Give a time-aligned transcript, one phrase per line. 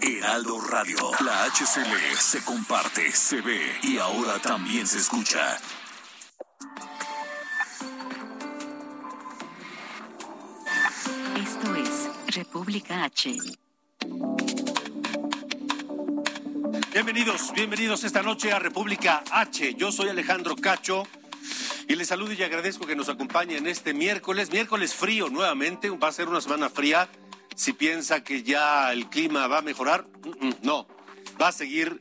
[0.00, 5.58] Heraldo Radio, la HCL se comparte, se ve y ahora también se escucha.
[11.36, 13.36] Esto es República H.
[16.92, 19.74] Bienvenidos, bienvenidos esta noche a República H.
[19.74, 21.04] Yo soy Alejandro Cacho
[21.88, 26.12] y les saludo y agradezco que nos acompañen este miércoles, miércoles frío nuevamente, va a
[26.12, 27.08] ser una semana fría.
[27.58, 30.86] Si piensa que ya el clima va a mejorar, mm, mm, no,
[31.42, 31.98] va a seguir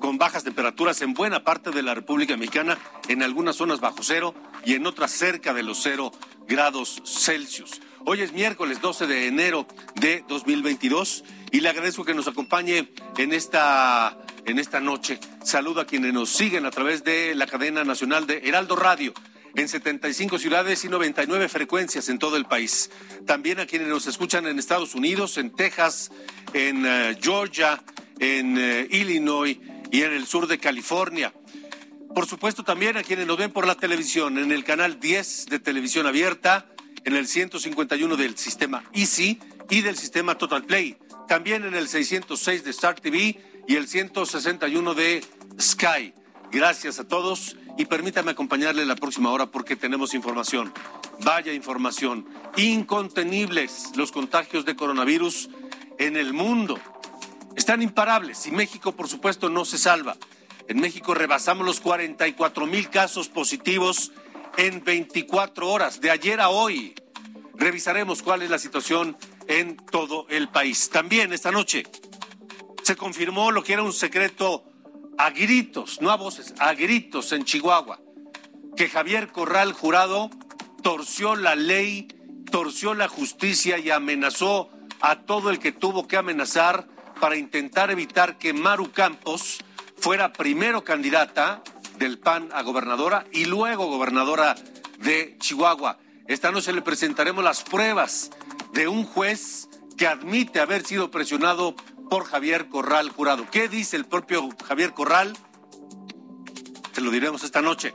[0.00, 4.34] con bajas temperaturas en buena parte de la República Mexicana, en algunas zonas bajo cero
[4.64, 6.10] y en otras cerca de los cero
[6.48, 7.82] grados Celsius.
[8.06, 13.34] Hoy es miércoles 12 de enero de 2022 y le agradezco que nos acompañe en
[13.34, 15.20] esta, en esta noche.
[15.42, 19.12] Saludo a quienes nos siguen a través de la cadena nacional de Heraldo Radio
[19.56, 22.90] en 75 ciudades y 99 frecuencias en todo el país.
[23.26, 26.10] También a quienes nos escuchan en Estados Unidos, en Texas,
[26.52, 27.82] en eh, Georgia,
[28.18, 29.58] en eh, Illinois
[29.90, 31.32] y en el sur de California.
[32.14, 35.58] Por supuesto, también a quienes nos ven por la televisión, en el canal 10 de
[35.58, 36.66] televisión abierta,
[37.04, 40.96] en el 151 del sistema Easy y del sistema Total Play.
[41.28, 45.24] También en el 606 de Star TV y el 161 de
[45.60, 46.14] Sky.
[46.52, 50.72] Gracias a todos y permítame acompañarle la próxima hora porque tenemos información.
[51.20, 52.26] Vaya información.
[52.56, 55.50] Incontenibles los contagios de coronavirus
[55.98, 56.78] en el mundo.
[57.56, 60.16] Están imparables y México, por supuesto, no se salva.
[60.68, 64.12] En México rebasamos los 44 mil casos positivos
[64.56, 66.94] en 24 horas, de ayer a hoy.
[67.54, 70.90] Revisaremos cuál es la situación en todo el país.
[70.90, 71.84] También esta noche
[72.82, 74.64] se confirmó lo que era un secreto
[75.18, 78.00] a gritos, no a voces, a gritos en Chihuahua,
[78.76, 80.30] que Javier Corral Jurado
[80.82, 82.08] torció la ley,
[82.50, 84.70] torció la justicia y amenazó
[85.00, 86.86] a todo el que tuvo que amenazar
[87.20, 89.58] para intentar evitar que Maru Campos
[89.96, 91.62] fuera primero candidata
[91.98, 94.56] del PAN a gobernadora y luego gobernadora
[94.98, 95.98] de Chihuahua.
[96.26, 98.30] Esta noche le presentaremos las pruebas
[98.72, 101.76] de un juez que admite haber sido presionado
[102.08, 103.46] por Javier Corral Jurado.
[103.50, 105.36] ¿Qué dice el propio Javier Corral?
[106.92, 107.94] Se lo diremos esta noche.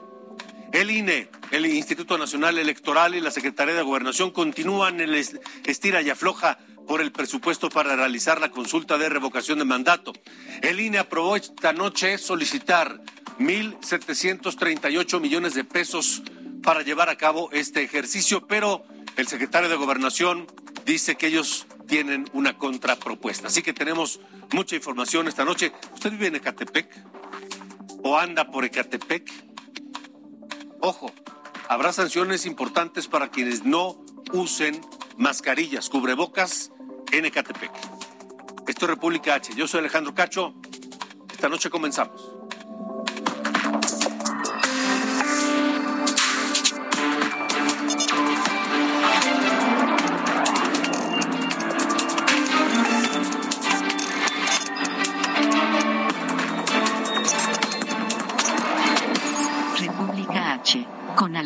[0.71, 6.01] El INE, el Instituto Nacional Electoral y la Secretaría de Gobernación continúan en el estira
[6.01, 10.13] y afloja por el presupuesto para realizar la consulta de revocación de mandato.
[10.61, 13.01] El INE aprobó esta noche solicitar
[13.39, 16.23] 1.738 millones de pesos
[16.61, 18.85] para llevar a cabo este ejercicio, pero
[19.17, 20.47] el secretario de Gobernación
[20.89, 23.47] dice que ellos tienen una contrapropuesta.
[23.47, 24.19] Así que tenemos
[24.51, 25.71] mucha información esta noche.
[25.93, 26.87] ¿Usted vive en Ecatepec
[28.03, 29.31] o anda por Ecatepec?
[30.81, 31.11] Ojo,
[31.67, 34.81] habrá sanciones importantes para quienes no usen
[35.17, 36.71] mascarillas, cubrebocas
[37.11, 37.71] en Ecatepec.
[38.67, 39.53] Esto es República H.
[39.55, 40.55] Yo soy Alejandro Cacho.
[41.31, 42.38] Esta noche comenzamos.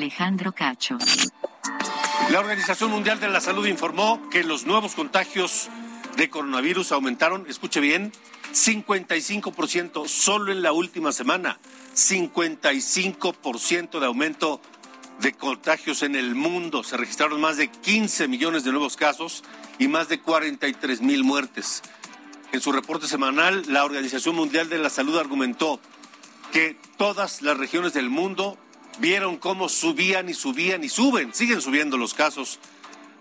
[0.04, 0.98] Alejandro Cacho.
[2.30, 5.70] La Organización Mundial de la Salud informó que los nuevos contagios
[6.18, 8.12] de coronavirus aumentaron, escuche bien,
[8.52, 11.58] 55% solo en la última semana,
[11.96, 14.60] 55% de aumento
[15.22, 16.84] de contagios en el mundo.
[16.84, 19.46] Se registraron más de 15 millones de nuevos casos
[19.80, 21.82] y más de 43 mil muertes.
[22.52, 25.80] En su reporte semanal, la Organización Mundial de la Salud argumentó
[26.52, 28.58] que todas las regiones del mundo
[29.00, 32.60] vieron cómo subían y subían y suben, siguen subiendo los casos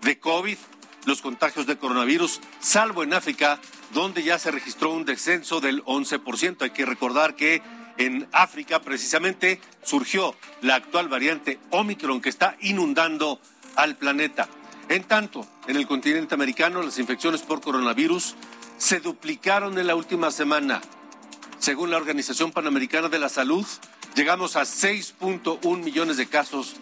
[0.03, 0.57] de COVID,
[1.05, 3.61] los contagios de coronavirus, salvo en África,
[3.93, 6.63] donde ya se registró un descenso del 11%.
[6.63, 7.63] Hay que recordar que
[7.99, 13.41] en África precisamente surgió la actual variante Omicron que está inundando
[13.77, 14.49] al planeta.
[14.89, 18.35] En tanto, en el continente americano las infecciones por coronavirus
[18.77, 20.81] se duplicaron en la última semana.
[21.59, 23.65] Según la Organización Panamericana de la Salud,
[24.15, 26.77] Llegamos a 6.1 millones de casos,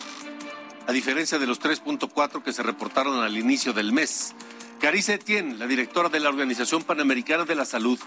[0.89, 4.35] a diferencia de los 3.4 que se reportaron al inicio del mes.
[4.81, 8.01] Carice Etienne, la directora de la Organización Panamericana de la Salud,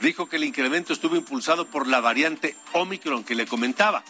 [0.00, 4.04] dijo que el incremento estuvo impulsado por la variante Omicron que le comentaba.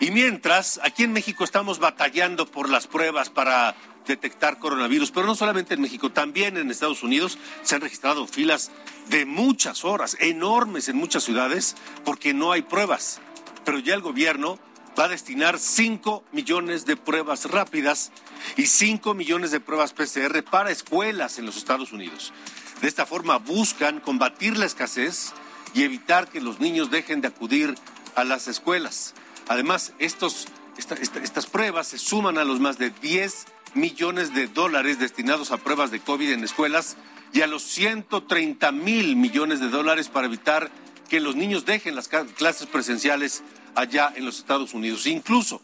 [0.00, 3.76] Y mientras, aquí en México estamos batallando por las pruebas para
[4.06, 8.70] detectar coronavirus, pero no solamente en México, también en Estados Unidos se han registrado filas
[9.10, 13.20] de muchas horas, enormes en muchas ciudades, porque no hay pruebas.
[13.66, 14.58] Pero ya el gobierno
[14.98, 18.12] va a destinar 5 millones de pruebas rápidas
[18.56, 22.32] y 5 millones de pruebas PCR para escuelas en los Estados Unidos.
[22.80, 25.32] De esta forma buscan combatir la escasez
[25.74, 27.74] y evitar que los niños dejen de acudir
[28.14, 29.14] a las escuelas.
[29.48, 30.46] Además, estos,
[30.78, 35.90] estas pruebas se suman a los más de 10 millones de dólares destinados a pruebas
[35.90, 36.96] de COVID en escuelas
[37.32, 40.70] y a los 130 mil millones de dólares para evitar
[41.08, 43.42] que los niños dejen las clases presenciales
[43.74, 45.06] allá en los Estados Unidos.
[45.06, 45.60] Incluso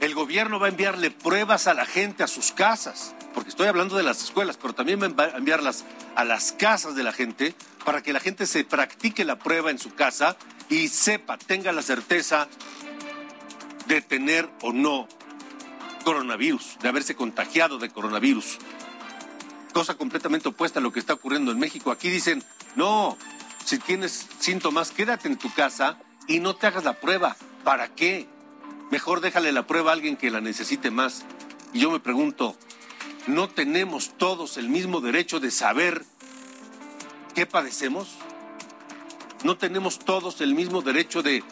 [0.00, 3.96] el gobierno va a enviarle pruebas a la gente a sus casas, porque estoy hablando
[3.96, 5.84] de las escuelas, pero también va a enviarlas
[6.16, 7.54] a las casas de la gente
[7.84, 10.36] para que la gente se practique la prueba en su casa
[10.68, 12.48] y sepa, tenga la certeza
[13.86, 15.08] de tener o no
[16.04, 18.58] coronavirus, de haberse contagiado de coronavirus.
[19.72, 21.90] Cosa completamente opuesta a lo que está ocurriendo en México.
[21.90, 22.42] Aquí dicen,
[22.74, 23.18] no,
[23.64, 27.36] si tienes síntomas, quédate en tu casa y no te hagas la prueba.
[27.64, 28.26] ¿Para qué?
[28.90, 31.24] Mejor déjale la prueba a alguien que la necesite más.
[31.72, 32.56] Y yo me pregunto,
[33.26, 36.04] ¿no tenemos todos el mismo derecho de saber
[37.34, 38.08] qué padecemos?
[39.44, 41.44] ¿No tenemos todos el mismo derecho de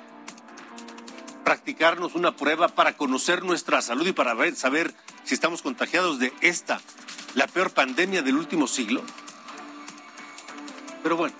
[1.44, 4.92] practicarnos una prueba para conocer nuestra salud y para saber
[5.24, 6.80] si estamos contagiados de esta,
[7.34, 9.02] la peor pandemia del último siglo?
[11.02, 11.34] Pero bueno,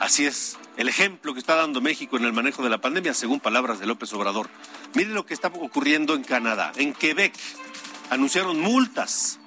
[0.00, 3.40] así es el ejemplo que está dando México en el manejo de la pandemia, según
[3.40, 4.48] palabras de López Obrador.
[4.94, 6.72] Mire lo que está ocurriendo en Canadá.
[6.76, 7.34] En Quebec
[8.10, 9.38] anunciaron multas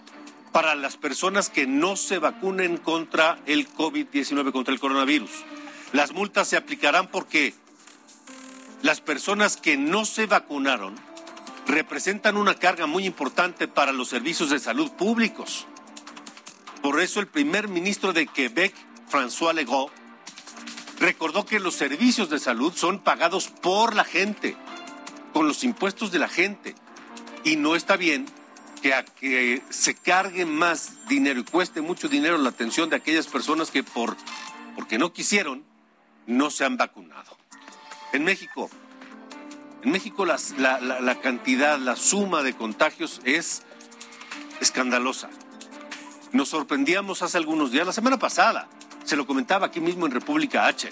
[0.52, 5.32] para las personas que no se vacunen contra el COVID-19, contra el coronavirus.
[5.92, 7.54] Las multas se aplicarán porque
[8.82, 10.96] las personas que no se vacunaron
[11.68, 15.68] representan una carga muy importante para los servicios de salud públicos.
[16.82, 18.74] Por eso el primer ministro de Quebec,
[19.10, 19.92] François Legault,
[21.00, 24.56] recordó que los servicios de salud son pagados por la gente,
[25.34, 26.76] con los impuestos de la gente.
[27.44, 28.26] Y no está bien
[28.82, 33.28] que a que se cargue más dinero y cueste mucho dinero la atención de aquellas
[33.28, 34.16] personas que por
[34.76, 35.64] porque no quisieron
[36.28, 37.36] no se han vacunado.
[38.14, 38.70] En México,
[39.82, 43.64] en México la, la, cantidad, la suma de contagios es
[44.62, 45.30] escandalosa.
[46.32, 48.68] Nos sorprendíamos hace algunos días, la semana pasada,
[49.08, 50.90] se lo comentaba aquí mismo en República H,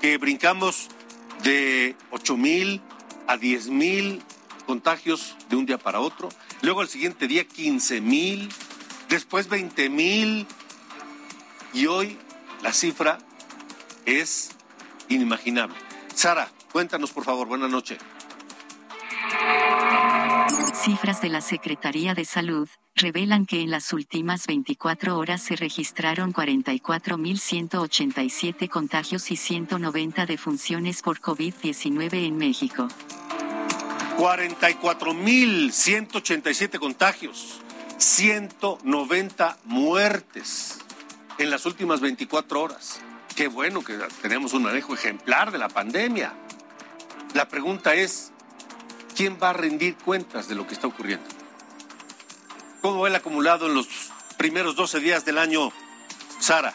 [0.00, 0.88] que brincamos
[1.42, 2.80] de 8 mil
[3.26, 4.22] a 10 mil
[4.66, 6.28] contagios de un día para otro,
[6.62, 8.48] luego al siguiente día 15 mil,
[9.08, 10.46] después 20 mil
[11.72, 12.16] y hoy
[12.62, 13.18] la cifra
[14.04, 14.50] es
[15.08, 15.76] inimaginable.
[16.14, 17.98] Sara, cuéntanos por favor, buena noche.
[20.72, 26.32] Cifras de la Secretaría de Salud revelan que en las últimas 24 horas se registraron
[26.32, 32.88] 44.187 contagios y 190 defunciones por COVID-19 en México.
[34.16, 37.60] 44.187 contagios,
[37.98, 40.78] 190 muertes
[41.38, 43.02] en las últimas 24 horas.
[43.34, 46.32] Qué bueno que tenemos un manejo ejemplar de la pandemia.
[47.34, 48.32] La pregunta es,
[49.14, 51.35] ¿quién va a rendir cuentas de lo que está ocurriendo?
[52.80, 53.88] ¿Cómo va el acumulado en los
[54.36, 55.72] primeros 12 días del año,
[56.38, 56.74] Sara?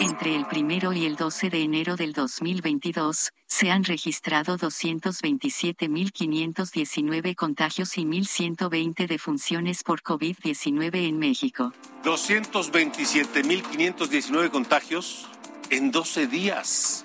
[0.00, 7.98] Entre el primero y el 12 de enero del 2022, se han registrado 227.519 contagios
[7.98, 11.72] y 1.120 defunciones por COVID-19 en México.
[12.04, 15.28] 227.519 contagios
[15.68, 17.04] en 12 días.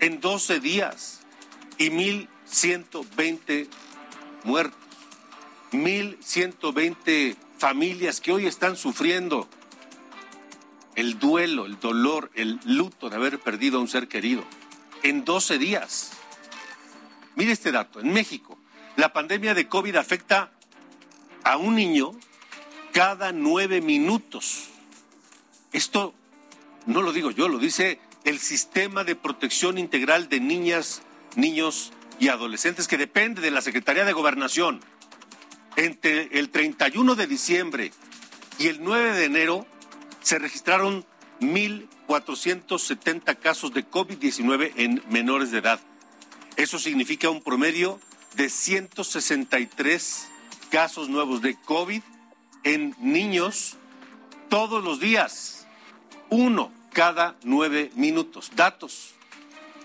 [0.00, 1.20] En 12 días.
[1.76, 3.68] Y 1.120
[4.44, 4.87] muertos.
[5.72, 9.48] 1.120 familias que hoy están sufriendo
[10.94, 14.44] el duelo, el dolor, el luto de haber perdido a un ser querido
[15.02, 16.12] en 12 días.
[17.36, 18.58] Mire este dato, en México,
[18.96, 20.50] la pandemia de COVID afecta
[21.44, 22.12] a un niño
[22.92, 24.70] cada nueve minutos.
[25.72, 26.14] Esto
[26.86, 31.02] no lo digo yo, lo dice el Sistema de Protección Integral de Niñas,
[31.36, 34.80] Niños y Adolescentes que depende de la Secretaría de Gobernación.
[35.78, 37.92] Entre el 31 de diciembre
[38.58, 39.64] y el 9 de enero,
[40.20, 41.06] se registraron
[41.40, 45.78] 1.470 casos de COVID-19 en menores de edad.
[46.56, 48.00] Eso significa un promedio
[48.34, 50.28] de 163
[50.68, 52.02] casos nuevos de COVID
[52.64, 53.76] en niños
[54.48, 55.68] todos los días.
[56.28, 58.50] Uno cada nueve minutos.
[58.56, 59.14] Datos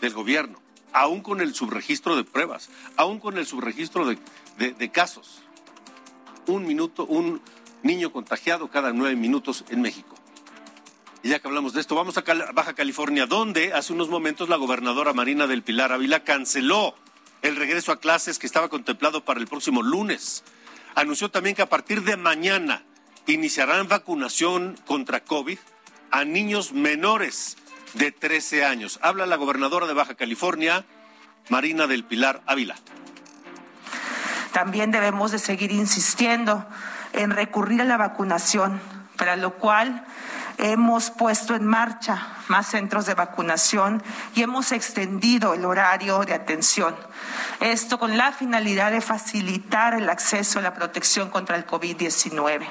[0.01, 0.59] del gobierno,
[0.91, 5.42] aún con el subregistro de pruebas, aún con el subregistro de, casos.
[6.47, 7.41] Un minuto, un
[7.83, 10.15] niño contagiado cada nueve minutos en México.
[11.23, 12.23] Y ya que hablamos de esto, vamos a
[12.53, 16.95] Baja California, donde hace unos momentos la gobernadora Marina del Pilar Ávila canceló
[17.41, 20.43] el regreso a clases que estaba contemplado para el próximo lunes.
[20.95, 22.83] Anunció también que a partir de mañana
[23.25, 25.59] iniciarán vacunación contra COVID
[26.12, 27.57] a niños menores
[27.93, 29.00] de 13 años.
[29.01, 30.85] Habla la gobernadora de Baja California,
[31.50, 32.75] Marina del Pilar Ávila.
[34.53, 36.65] También debemos de seguir insistiendo
[37.12, 38.79] en recurrir a la vacunación,
[39.17, 40.05] para lo cual
[40.60, 44.03] hemos puesto en marcha más centros de vacunación
[44.36, 46.95] y hemos extendido el horario de atención.
[47.60, 52.67] Esto con la finalidad de facilitar el acceso a la protección contra el COVID-19,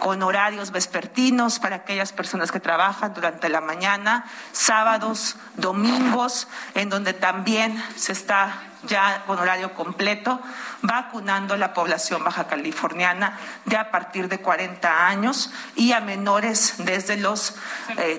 [0.00, 7.12] con horarios vespertinos para aquellas personas que trabajan durante la mañana, sábados, domingos, en donde
[7.12, 10.40] también se está ya con horario completo,
[10.82, 16.74] vacunando a la población baja californiana de a partir de 40 años y a menores
[16.78, 17.54] desde los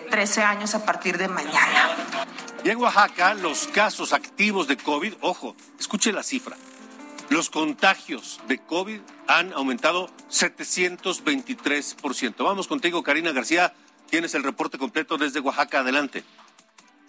[0.10, 1.90] 13 eh, años a partir de mañana.
[2.64, 6.56] Y en Oaxaca, los casos activos de COVID, ojo, escuche la cifra,
[7.30, 12.44] los contagios de COVID han aumentado 723%.
[12.44, 13.74] Vamos contigo, Karina García.
[14.10, 15.80] Tienes el reporte completo desde Oaxaca.
[15.80, 16.26] Adelante.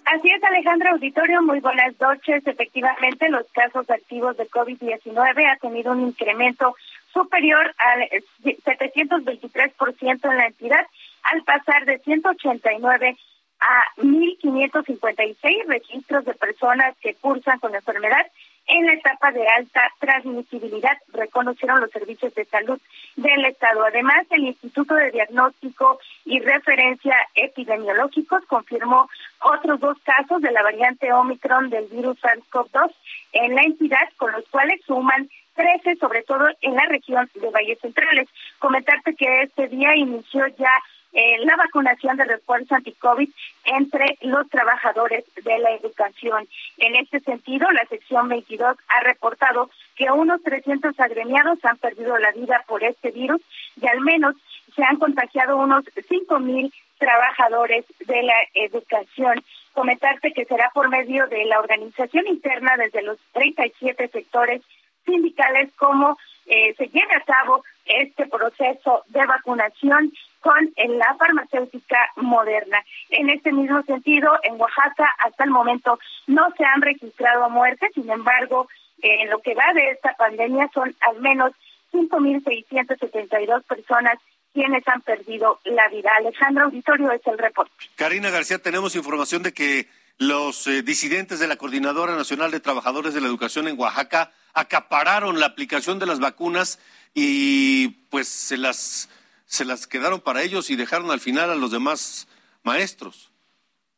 [0.05, 2.47] Así es, Alejandra Auditorio, muy buenas noches.
[2.47, 6.77] Efectivamente, los casos activos de COVID-19 ha tenido un incremento
[7.13, 8.09] superior al
[8.43, 10.87] 723% en la entidad,
[11.23, 13.17] al pasar de 189
[13.61, 18.27] a 1.556 registros de personas que cursan con enfermedad
[18.66, 22.80] en la etapa de alta transmisibilidad, reconocieron los servicios de salud
[23.16, 23.85] del Estado.
[23.85, 29.09] Además, el Instituto de Diagnóstico y Referencia Epidemiológicos confirmó
[29.40, 32.90] otros dos casos de la variante Omicron del virus SARS-CoV-2
[33.33, 37.78] en la entidad, con los cuales suman 13, sobre todo en la región de Valles
[37.80, 38.28] Centrales.
[38.59, 40.71] Comentarte que este día inició ya
[41.14, 43.28] eh, la vacunación de refuerzo anti-COVID
[43.66, 46.49] entre los trabajadores de la educación.
[46.78, 52.33] En este sentido, la sección 22 ha reportado que unos 300 agremiados han perdido la
[52.33, 53.40] vida por este virus
[53.80, 54.35] y al menos
[54.75, 59.40] se han contagiado unos 5.000 trabajadores de la educación.
[59.73, 64.62] Comentarte que será por medio de la organización interna desde los 37 sectores
[65.04, 70.12] sindicales como eh, se lleve a cabo este proceso de vacunación
[70.45, 72.85] con la farmacéutica moderna.
[73.09, 78.11] En este mismo sentido, en Oaxaca hasta el momento no se han registrado muertes, sin
[78.11, 78.69] embargo,
[79.01, 81.53] en lo que va de esta pandemia son al menos
[81.95, 84.19] 5.672 personas
[84.53, 86.11] quienes han perdido la vida.
[86.19, 87.73] Alejandro Auditorio es el reporte.
[87.97, 93.15] Karina García, tenemos información de que los eh, disidentes de la Coordinadora Nacional de Trabajadores
[93.15, 96.79] de la Educación en Oaxaca acapararon la aplicación de las vacunas
[97.15, 99.09] y pues se las
[99.47, 102.29] se las quedaron para ellos y dejaron al final a los demás
[102.63, 103.31] maestros.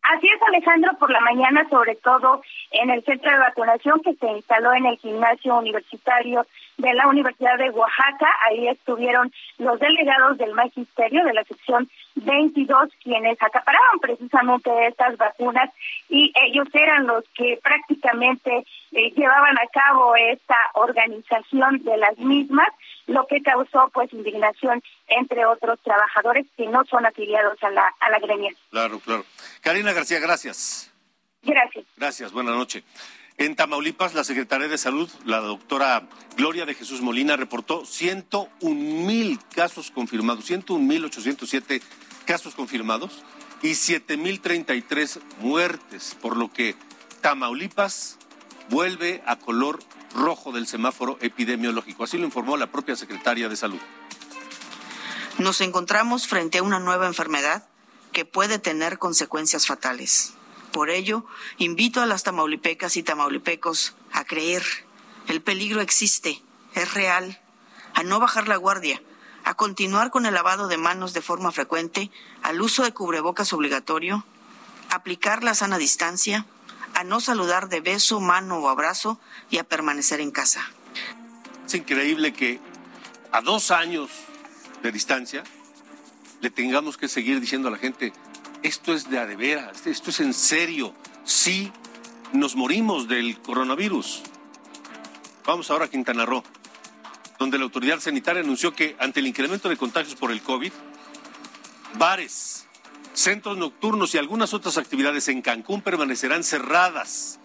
[0.03, 4.27] Así es, Alejandro, por la mañana, sobre todo en el centro de vacunación que se
[4.29, 8.29] instaló en el gimnasio universitario de la Universidad de Oaxaca.
[8.47, 15.71] Ahí estuvieron los delegados del magisterio de la sección 22, quienes acaparaban precisamente estas vacunas
[16.09, 22.69] y ellos eran los que prácticamente eh, llevaban a cabo esta organización de las mismas
[23.07, 28.11] lo que causó pues indignación entre otros trabajadores que no son afiliados a la, a
[28.11, 28.53] la gremia.
[28.71, 29.25] Claro, claro.
[29.63, 30.93] Karina García, gracias.
[31.43, 31.85] Gracias.
[31.97, 32.83] Gracias, buenas noches.
[33.39, 38.75] En Tamaulipas, la Secretaría de Salud, la doctora Gloria de Jesús Molina, reportó 101
[39.07, 41.83] mil casos confirmados, 101 mil 807
[42.25, 43.23] casos confirmados
[43.63, 46.75] y 7 mil 33 muertes, por lo que
[47.21, 48.19] Tamaulipas
[48.71, 49.83] vuelve a color
[50.15, 52.05] rojo del semáforo epidemiológico.
[52.05, 53.81] Así lo informó la propia secretaria de Salud.
[55.39, 57.69] Nos encontramos frente a una nueva enfermedad
[58.13, 60.33] que puede tener consecuencias fatales.
[60.73, 61.27] Por ello,
[61.59, 64.63] invito a las tamaulipecas y tamaulipecos a creer.
[65.29, 66.43] El peligro existe,
[66.75, 67.41] es real,
[67.95, 69.03] a no bajar la guardia,
[69.45, 72.11] a continuar con el lavado de manos de forma frecuente,
[72.43, 74.25] al uso de cubrebocas obligatorio,
[74.91, 76.47] aplicar la sana distancia,
[76.97, 80.67] a no saludar de beso, mano o abrazo y a permanecer en casa.
[81.67, 82.59] Es increíble que
[83.33, 84.11] a dos años
[84.83, 85.45] de distancia
[86.41, 88.15] le tengamos que seguir diciendo a la gente,
[88.63, 91.71] esto es de adevera, esto es en serio, sí
[92.33, 94.23] nos morimos del coronavirus.
[95.45, 96.43] Vamos ahora a Quintana Roo.
[97.39, 100.73] donde la autoridad sanitaria anunció que ante el incremento de contagios por el COVID,
[101.99, 102.66] bares,
[103.17, 107.41] centros nocturnos y algunas otras actividades en Cancún permanecerán cerradas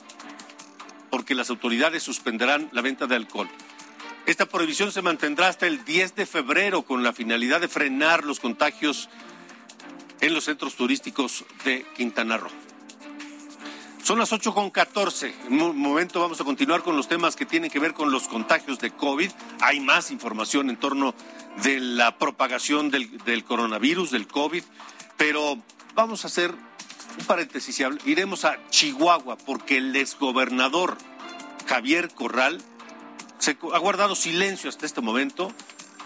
[1.10, 3.50] porque las autoridades suspenderán la venta de alcohol.
[4.26, 8.40] Esta prohibición se mantendrá hasta el 10 de febrero con la finalidad de frenar los
[8.40, 9.10] contagios
[10.20, 12.52] en los centros turísticos de Quintana Roo.
[14.04, 15.34] Son las 8 con 14.
[15.48, 18.28] En un momento vamos a continuar con los temas que tienen que ver con los
[18.28, 19.32] contagios de COVID.
[19.62, 21.16] Hay más información en torno
[21.64, 24.64] de la propagación del, del coronavirus, del COVID,
[25.22, 25.56] pero
[25.94, 30.98] vamos a hacer un paréntesis y iremos a Chihuahua porque el exgobernador
[31.68, 32.60] Javier Corral
[33.38, 35.54] se ha guardado silencio hasta este momento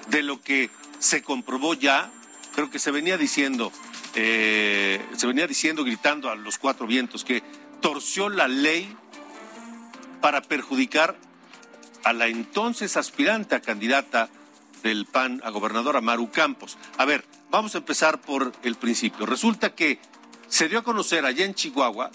[0.10, 0.69] de lo que
[1.00, 2.12] se comprobó ya,
[2.55, 3.72] creo que se venía diciendo,
[4.15, 7.41] eh, se venía diciendo, gritando a los cuatro vientos, que
[7.79, 8.98] torció la ley
[10.19, 11.15] para perjudicar
[12.03, 14.27] a la entonces aspirante a candidata
[14.84, 16.77] del PAN a gobernadora Maru Campos.
[16.98, 19.25] A ver, vamos a empezar por el principio.
[19.25, 20.00] Resulta que
[20.48, 22.12] se dio a conocer allá en Chihuahua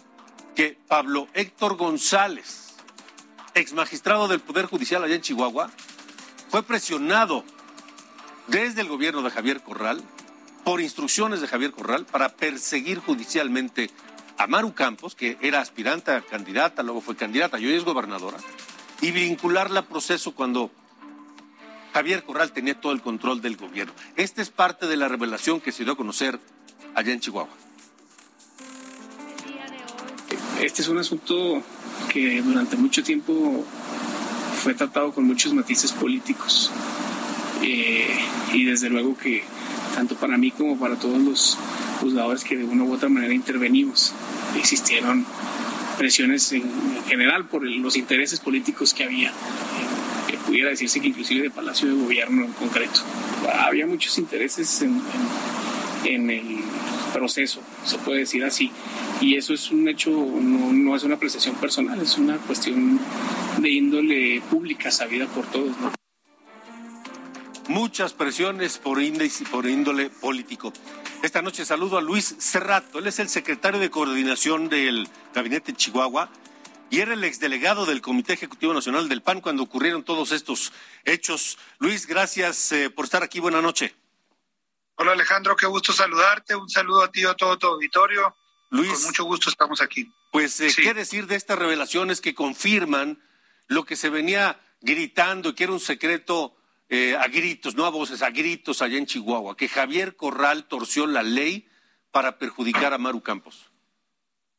[0.54, 2.74] que Pablo Héctor González,
[3.54, 5.70] ex magistrado del Poder Judicial allá en Chihuahua,
[6.48, 7.44] fue presionado
[8.48, 10.02] desde el gobierno de Javier Corral,
[10.64, 13.90] por instrucciones de Javier Corral, para perseguir judicialmente
[14.36, 18.38] a Maru Campos, que era aspirante a candidata, luego fue candidata y hoy es gobernadora,
[19.00, 20.70] y vincularla a proceso cuando
[21.92, 23.92] Javier Corral tenía todo el control del gobierno.
[24.16, 26.38] Esta es parte de la revelación que se dio a conocer
[26.94, 27.50] allá en Chihuahua.
[30.60, 31.62] Este es un asunto
[32.12, 33.64] que durante mucho tiempo
[34.62, 36.70] fue tratado con muchos matices políticos.
[37.62, 38.18] Eh,
[38.52, 39.42] y desde luego que
[39.94, 41.58] tanto para mí como para todos los
[42.00, 44.12] juzgadores que de una u otra manera intervenimos,
[44.56, 45.26] existieron
[45.98, 46.64] presiones en,
[47.06, 49.32] general por los intereses políticos que había,
[50.50, 53.02] pudiera decirse que inclusive de Palacio de Gobierno en concreto.
[53.54, 55.00] Había muchos intereses en,
[56.04, 56.58] en el
[57.12, 58.72] proceso, se puede decir así.
[59.20, 62.98] Y eso es un hecho, no, es una apreciación personal, es una cuestión
[63.58, 65.70] de índole pública sabida por todos.
[67.68, 70.72] Muchas presiones por, índice, por índole político.
[71.22, 76.28] Esta noche saludo a Luis Cerrato, él es el secretario de coordinación del gabinete Chihuahua
[76.90, 80.72] y era el exdelegado del Comité Ejecutivo Nacional del PAN cuando ocurrieron todos estos
[81.04, 81.56] hechos.
[81.78, 83.38] Luis, gracias eh, por estar aquí.
[83.38, 83.94] Buenas noches.
[84.96, 86.54] Hola Alejandro, qué gusto saludarte.
[86.56, 88.36] Un saludo a ti y a todo tu auditorio.
[88.70, 88.92] Luis.
[88.92, 90.12] Con mucho gusto estamos aquí.
[90.32, 93.22] Pues, eh, ¿qué decir de estas revelaciones que confirman
[93.68, 96.56] lo que se venía gritando, que era un secreto
[96.88, 101.06] eh, a gritos, no a voces, a gritos allá en Chihuahua, que Javier Corral torció
[101.06, 101.68] la ley
[102.10, 103.69] para perjudicar a Maru Campos?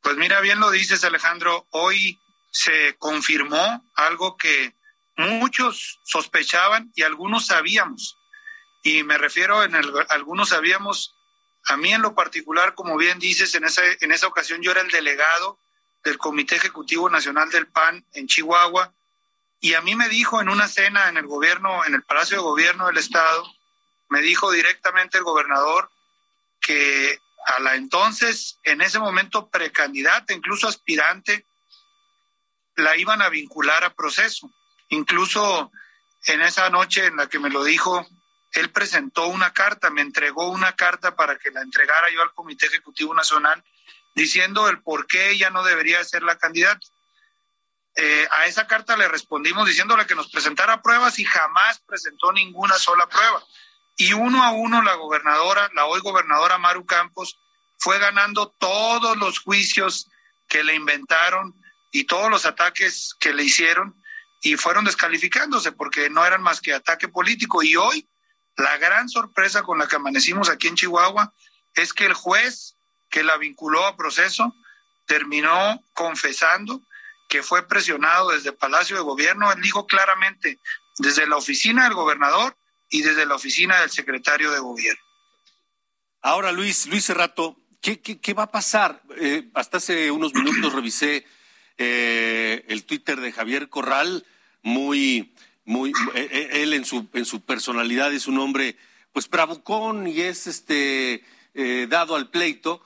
[0.01, 2.19] Pues mira, bien lo dices Alejandro, hoy
[2.51, 4.75] se confirmó algo que
[5.15, 8.17] muchos sospechaban y algunos sabíamos.
[8.83, 11.15] Y me refiero en el, algunos sabíamos,
[11.65, 14.81] a mí en lo particular, como bien dices, en esa, en esa ocasión yo era
[14.81, 15.59] el delegado
[16.03, 18.93] del Comité Ejecutivo Nacional del PAN en Chihuahua,
[19.59, 22.43] y a mí me dijo en una cena en el gobierno, en el Palacio de
[22.43, 23.45] Gobierno del Estado,
[24.09, 25.91] me dijo directamente el gobernador
[26.59, 31.45] que a la entonces, en ese momento precandidata, incluso aspirante,
[32.75, 34.49] la iban a vincular a proceso.
[34.89, 35.71] Incluso
[36.27, 38.07] en esa noche en la que me lo dijo,
[38.53, 42.67] él presentó una carta, me entregó una carta para que la entregara yo al Comité
[42.67, 43.63] Ejecutivo Nacional
[44.13, 46.85] diciendo el por qué ella no debería ser la candidata.
[47.95, 52.77] Eh, a esa carta le respondimos diciéndole que nos presentara pruebas y jamás presentó ninguna
[52.77, 53.41] sola prueba.
[53.95, 57.37] Y uno a uno la gobernadora, la hoy gobernadora Maru Campos,
[57.77, 60.09] fue ganando todos los juicios
[60.47, 61.55] que le inventaron
[61.91, 63.95] y todos los ataques que le hicieron
[64.41, 67.63] y fueron descalificándose porque no eran más que ataque político.
[67.63, 68.07] Y hoy
[68.55, 71.33] la gran sorpresa con la que amanecimos aquí en Chihuahua
[71.75, 72.75] es que el juez
[73.09, 74.53] que la vinculó a proceso
[75.05, 76.81] terminó confesando
[77.29, 79.51] que fue presionado desde Palacio de Gobierno.
[79.51, 80.59] Él dijo claramente
[80.97, 82.57] desde la oficina del gobernador
[82.91, 85.01] y desde la oficina del secretario de Gobierno.
[86.21, 89.01] Ahora, Luis, Luis Cerrato, ¿qué, qué, va a pasar?
[89.17, 91.25] Eh, hasta hace unos minutos revisé
[91.77, 94.25] eh, el Twitter de Javier Corral,
[94.61, 98.77] muy muy eh, él en su en su personalidad es un hombre
[99.13, 101.23] pues bravucón y es este
[101.87, 102.83] dado al pleito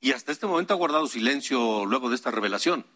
[0.00, 2.86] y hasta este momento ha guardado silencio luego de esta revelación.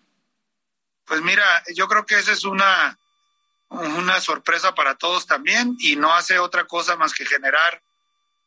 [1.04, 2.98] Pues mira, yo creo que esa es una
[3.70, 7.82] una sorpresa para todos también y no hace otra cosa más que generar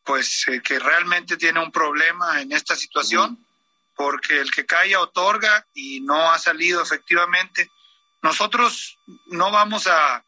[0.04, 3.46] pues que realmente tiene un problema en esta situación
[3.96, 7.72] porque el que calla otorga y no ha salido efectivamente.
[8.22, 10.24] Nosotros no vamos a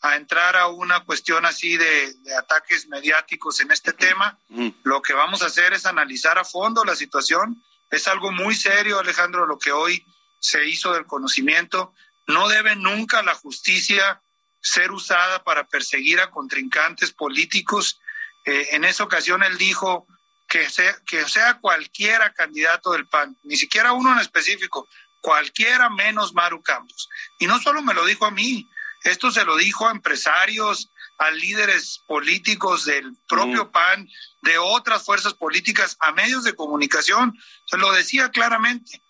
[0.00, 4.38] a entrar a una cuestión así de, ataques mediáticos en este tema.
[4.84, 7.62] Lo que vamos a hacer es analizar a fondo la situación.
[7.90, 10.04] Es algo muy serio, Alejandro, lo que hoy
[10.40, 11.92] se hizo del conocimiento.
[12.26, 14.20] No debe nunca la justicia
[14.68, 18.00] ser usada para perseguir a contrincantes políticos.
[18.44, 20.06] Eh, en esa ocasión él dijo
[20.48, 24.88] que sea, que sea cualquiera candidato del PAN, ni siquiera uno en específico,
[25.20, 27.08] cualquiera menos Maru Campos.
[27.38, 28.68] Y no solo me lo dijo a mí,
[29.04, 34.08] esto se lo dijo a empresarios, a líderes políticos del propio PAN,
[34.42, 39.02] de otras fuerzas políticas, a medios de comunicación, se lo decía claramente.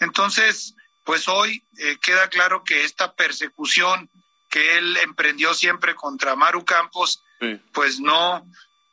[0.00, 0.74] Entonces,
[1.04, 4.10] pues hoy eh, queda claro que esta persecución
[4.54, 7.24] que él emprendió siempre contra Maru Campos,
[7.72, 8.48] pues no,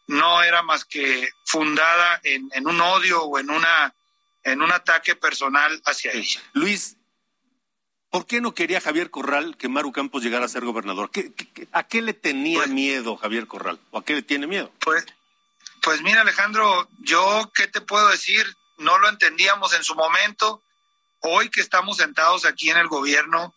[0.08, 3.94] no era más que fundada en, en, un odio o en una
[4.44, 6.42] en un ataque personal hacia ella.
[6.54, 6.98] Luis,
[8.10, 11.12] ¿Por qué no quería Javier Corral que Maru Campos llegara a ser gobernador?
[11.72, 13.80] a qué le tenía pues- miedo Javier Corral?
[13.92, 14.74] ¿O a qué le tiene miedo?
[14.80, 15.06] Pues,
[15.84, 18.44] pues mira, Alejandro, yo qué te puedo decir,
[18.80, 20.64] no lo entendíamos en su momento.
[21.20, 23.54] Hoy que estamos sentados aquí en el gobierno,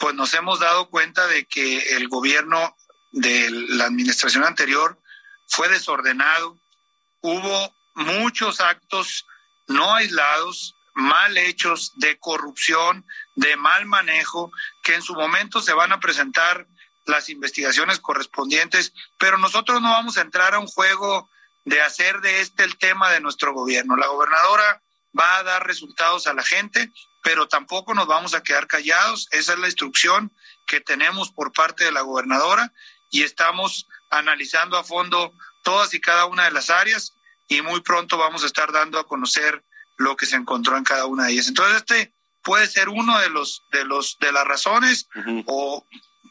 [0.00, 2.74] pues nos hemos dado cuenta de que el gobierno
[3.12, 4.98] de la administración anterior
[5.46, 6.58] fue desordenado,
[7.20, 9.26] hubo muchos actos
[9.68, 14.50] no aislados, mal hechos, de corrupción, de mal manejo,
[14.82, 16.66] que en su momento se van a presentar
[17.04, 21.28] las investigaciones correspondientes, pero nosotros no vamos a entrar a un juego
[21.66, 23.96] de hacer de este el tema de nuestro gobierno.
[23.96, 24.82] La gobernadora
[25.18, 26.90] va a dar resultados a la gente,
[27.22, 29.28] pero tampoco nos vamos a quedar callados.
[29.30, 30.32] Esa es la instrucción
[30.66, 32.72] que tenemos por parte de la gobernadora
[33.10, 37.14] y estamos analizando a fondo todas y cada una de las áreas
[37.48, 39.64] y muy pronto vamos a estar dando a conocer
[39.98, 41.48] lo que se encontró en cada una de ellas.
[41.48, 45.08] Entonces, este puede ser uno de los de los de las razones
[45.46, 45.86] o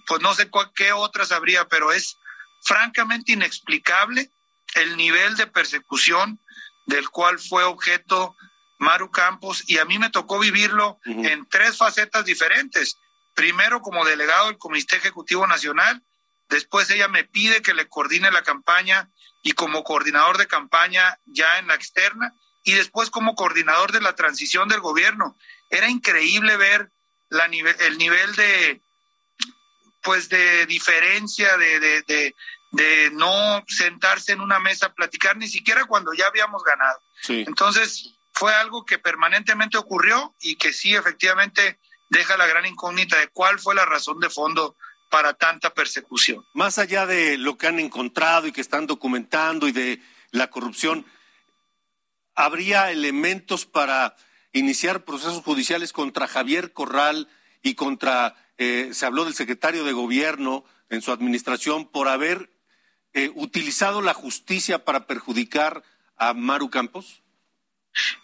[0.08, 2.18] pues no sé qué otras habría, pero es
[2.62, 4.32] francamente inexplicable
[4.76, 6.40] el nivel de persecución
[6.88, 8.36] del cual fue objeto
[8.80, 12.98] Maru Campos y a mí me tocó vivirlo en tres facetas diferentes.
[13.36, 16.02] Primero como delegado del Comité Ejecutivo Nacional,
[16.50, 19.10] después ella me pide que le coordine la campaña
[19.44, 24.16] y como coordinador de campaña ya en la externa y después como coordinador de la
[24.16, 25.38] transición del gobierno.
[25.70, 26.92] Era increíble ver
[27.30, 28.82] la el nivel de
[30.02, 32.36] pues de diferencia, de, de,
[32.72, 37.00] de, no sentarse en una mesa a platicar, ni siquiera cuando ya habíamos ganado.
[37.28, 41.78] Entonces, fue algo que permanentemente ocurrió y que sí, efectivamente,
[42.10, 44.78] deja la gran incógnita de cuál fue la razón de fondo
[45.12, 46.46] para tanta persecución.
[46.54, 51.06] Más allá de lo que han encontrado y que están documentando y de la corrupción,
[52.34, 54.16] ¿habría elementos para
[54.54, 57.28] iniciar procesos judiciales contra Javier Corral
[57.62, 62.50] y contra, eh, se habló del secretario de gobierno en su administración por haber
[63.12, 65.84] eh, utilizado la justicia para perjudicar
[66.16, 67.22] a Maru Campos?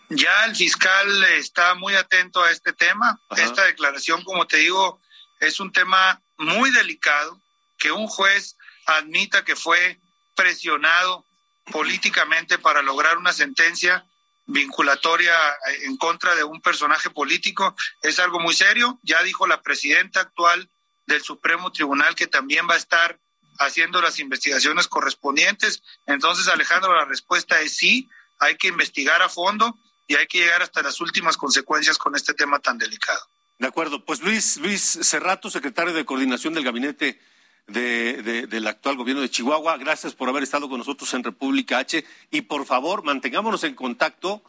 [0.10, 3.19] Ya el fiscal está muy atento a este tema.
[3.38, 5.01] Esta declaración, como te digo,
[5.39, 7.41] es un tema muy delicado,
[7.78, 9.99] que un juez admita que fue
[10.36, 11.25] presionado
[11.71, 14.06] políticamente para lograr una sentencia
[14.47, 18.99] vinculatoria eh, en contra de un personaje político es algo muy serio.
[19.04, 20.69] Ya dijo la presidenta actual
[21.08, 23.19] del Supremo Tribunal que también va a estar
[23.60, 25.82] haciendo las investigaciones correspondientes.
[26.06, 30.62] Entonces, Alejandro, la respuesta es sí, hay que investigar a fondo y hay que llegar
[30.62, 33.21] hasta las últimas consecuencias con este tema tan delicado.
[33.58, 34.04] De acuerdo.
[34.04, 37.19] Pues Luis, Luis Cerrato, secretario de Coordinación del Gabinete
[37.67, 39.78] de, del actual gobierno de Chihuahua.
[39.78, 44.43] Gracias por haber estado con nosotros en República H y por favor mantengámonos en contacto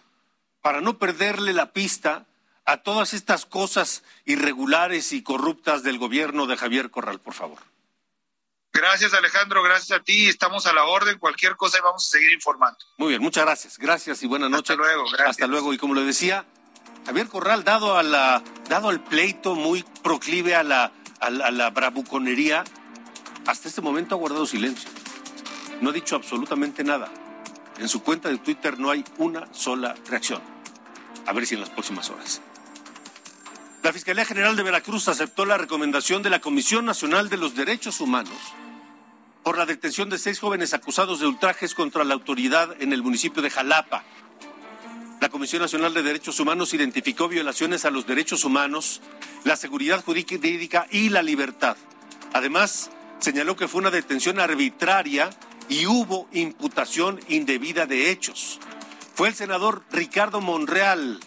[0.61, 2.27] para no perderle la pista
[2.65, 7.59] a todas estas cosas irregulares y corruptas del gobierno de Javier Corral, por favor.
[8.73, 12.33] Gracias Alejandro, gracias a ti, estamos a la orden, cualquier cosa y vamos a seguir
[12.33, 12.77] informando.
[12.99, 14.71] Muy bien, muchas gracias, gracias y buenas noches.
[14.71, 15.31] Hasta luego, gracias.
[15.31, 16.45] Hasta luego y como le decía,
[17.07, 22.65] Javier Corral, dado, a la, dado al pleito muy proclive a la, a la bravuconería,
[23.47, 24.91] hasta este momento ha guardado silencio.
[25.81, 27.11] No ha dicho absolutamente nada.
[27.79, 30.43] En su cuenta de Twitter no hay una sola reacción.
[31.27, 32.41] A ver si en las próximas horas.
[33.87, 38.01] La Fiscalía General de Veracruz aceptó la recomendación de la Comisión Nacional de los Derechos
[38.01, 38.37] Humanos
[39.45, 43.43] por la detención de seis jóvenes acusados de ultrajes contra la autoridad en el municipio
[43.43, 44.03] de Jalapa.
[45.21, 49.03] La Comisión Nacional de Derechos Humanos identificó violaciones a los derechos humanos,
[49.45, 51.77] la seguridad jurídica y la libertad.
[52.33, 55.31] Además, señaló que fue una detención arbitraria
[55.69, 58.59] y hubo imputación indebida de hechos.
[59.15, 61.21] Fue el senador Ricardo Monreal,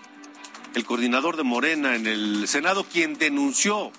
[0.76, 3.92] el coordinador de Morena en el Senado, quien denunció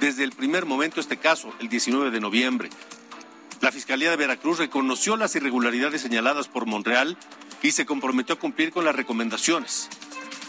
[0.00, 2.70] desde el primer momento este caso, el 19 de noviembre.
[3.60, 7.16] La Fiscalía de Veracruz reconoció las irregularidades señaladas por Monreal
[7.62, 9.88] y se comprometió a cumplir con las recomendaciones.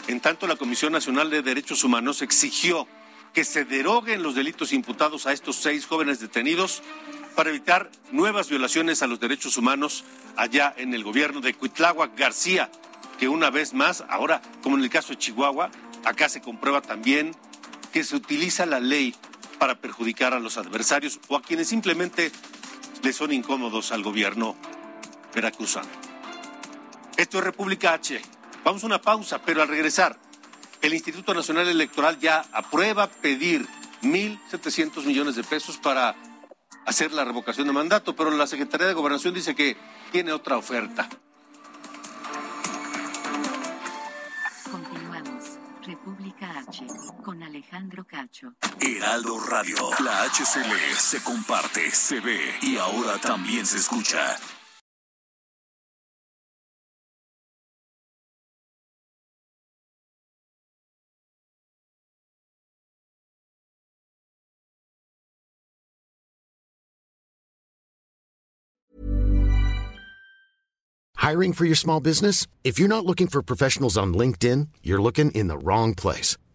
[0.08, 2.86] En tanto, la Comisión Nacional de Derechos Humanos exigió
[3.32, 6.82] que se deroguen los delitos imputados a estos seis jóvenes detenidos
[7.34, 10.04] para evitar nuevas violaciones a los derechos humanos
[10.36, 12.70] allá en el gobierno de Cuitláhuac García,
[13.18, 15.70] que una vez más, ahora como en el caso de Chihuahua,
[16.04, 17.34] acá se comprueba también
[17.92, 19.14] que se utiliza la ley
[19.58, 22.30] para perjudicar a los adversarios o a quienes simplemente
[23.02, 24.56] le son incómodos al gobierno
[25.34, 25.88] veracruzano.
[27.16, 28.20] Esto es República H.
[28.64, 30.18] Vamos a una pausa, pero al regresar,
[30.82, 33.66] el Instituto Nacional Electoral ya aprueba pedir
[34.02, 36.14] 1.700 millones de pesos para
[36.86, 39.76] hacer la revocación de mandato, pero la Secretaría de Gobernación dice que
[40.12, 41.08] tiene otra oferta.
[46.78, 48.54] República H, con Alejandro Cacho.
[48.80, 54.36] Heraldo Radio, la HCL se comparte, se ve y ahora también se escucha.
[71.16, 72.46] Hiring for your small business?
[72.64, 76.38] If you're not looking for professionals on LinkedIn, you're looking in the wrong place.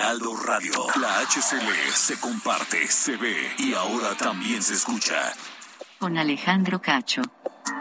[0.00, 5.34] Heraldo Radio, la HCL se comparte, se ve y ahora también se escucha.
[5.98, 7.20] Con Alejandro Cacho.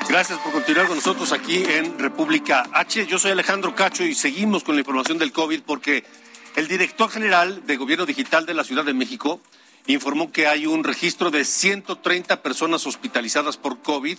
[0.10, 3.08] Gracias por continuar con nosotros aquí en República H.
[3.08, 6.04] Yo soy Alejandro Cacho y seguimos con la información del COVID porque
[6.58, 9.40] el director general de Gobierno Digital de la Ciudad de México
[9.88, 14.18] informó que hay un registro de 130 personas hospitalizadas por COVID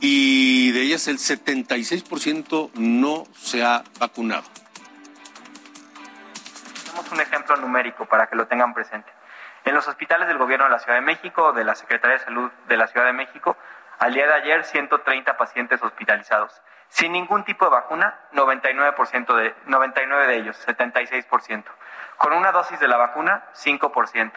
[0.00, 4.44] y de ellas el 76% no se ha vacunado.
[7.10, 9.10] Un ejemplo numérico para que lo tengan presente.
[9.64, 12.50] En los hospitales del Gobierno de la Ciudad de México, de la Secretaría de Salud
[12.68, 13.56] de la Ciudad de México,
[13.98, 16.62] al día de ayer 130 pacientes hospitalizados.
[16.88, 21.64] Sin ningún tipo de vacuna, 99%, de, 99 de ellos, 76%.
[22.16, 24.32] Con una dosis de la vacuna, 5%.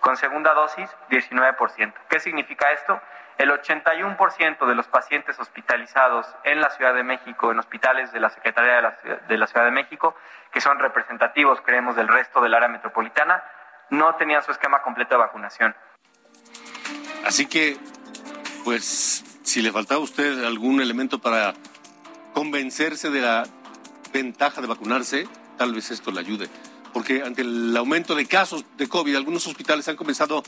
[0.00, 1.92] Con segunda dosis, 19%.
[2.08, 3.00] ¿Qué significa esto?
[3.40, 8.28] El 81% de los pacientes hospitalizados en la Ciudad de México, en hospitales de la
[8.28, 10.14] Secretaría de la, de la Ciudad de México,
[10.52, 13.42] que son representativos, creemos, del resto del área metropolitana,
[13.88, 15.74] no tenían su esquema completo de vacunación.
[17.24, 17.78] Así que,
[18.62, 21.54] pues, si le faltaba a usted algún elemento para
[22.34, 23.44] convencerse de la
[24.12, 25.26] ventaja de vacunarse,
[25.56, 26.50] tal vez esto le ayude.
[26.92, 30.42] Porque ante el aumento de casos de COVID, algunos hospitales han comenzado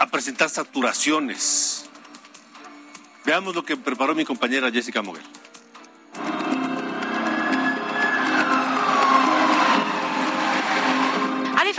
[0.00, 1.84] a presentar saturaciones.
[3.24, 5.22] Veamos lo que preparó mi compañera Jessica Moguel.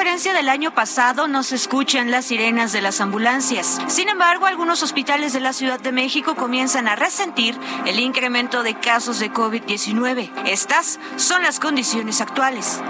[0.02, 3.80] Diferencia del año pasado, no se escuchan las sirenas de las ambulancias.
[3.88, 7.56] Sin embargo, algunos hospitales de la Ciudad de México comienzan a resentir
[7.86, 10.48] el incremento de casos de COVID-19.
[10.48, 12.82] Estas son las condiciones actuales.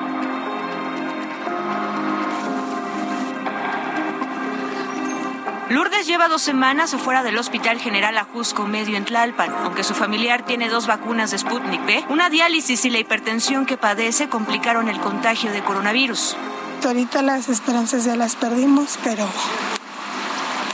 [5.71, 9.53] Lourdes lleva dos semanas afuera del Hospital General Ajusco Medio en Tlalpan.
[9.63, 13.77] Aunque su familiar tiene dos vacunas de Sputnik B, una diálisis y la hipertensión que
[13.77, 16.35] padece complicaron el contagio de coronavirus.
[16.83, 19.25] Ahorita las esperanzas ya las perdimos, pero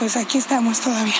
[0.00, 1.14] pues aquí estamos todavía.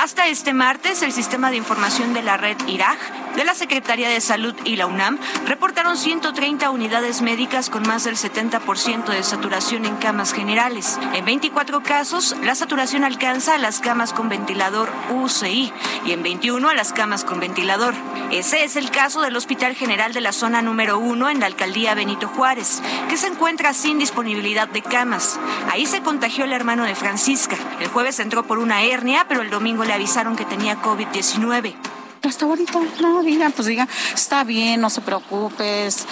[0.00, 2.98] Hasta este martes, el sistema de información de la red IRAG,
[3.36, 8.16] de la Secretaría de Salud y la UNAM reportaron 130 unidades médicas con más del
[8.16, 10.98] 70% de saturación en camas generales.
[11.14, 15.72] En 24 casos, la saturación alcanza a las camas con ventilador UCI
[16.04, 17.94] y en 21 a las camas con ventilador.
[18.30, 21.94] Ese es el caso del Hospital General de la Zona número 1 en la alcaldía
[21.94, 25.38] Benito Juárez, que se encuentra sin disponibilidad de camas.
[25.70, 27.56] Ahí se contagió el hermano de Francisca.
[27.80, 32.01] El jueves entró por una hernia, pero el domingo le avisaron que tenía COVID-19.
[32.22, 36.06] Hasta ahorita, no, diga, pues diga, está bien, no se preocupes,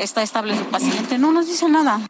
[0.00, 2.00] está estable el paciente, no nos dice nada.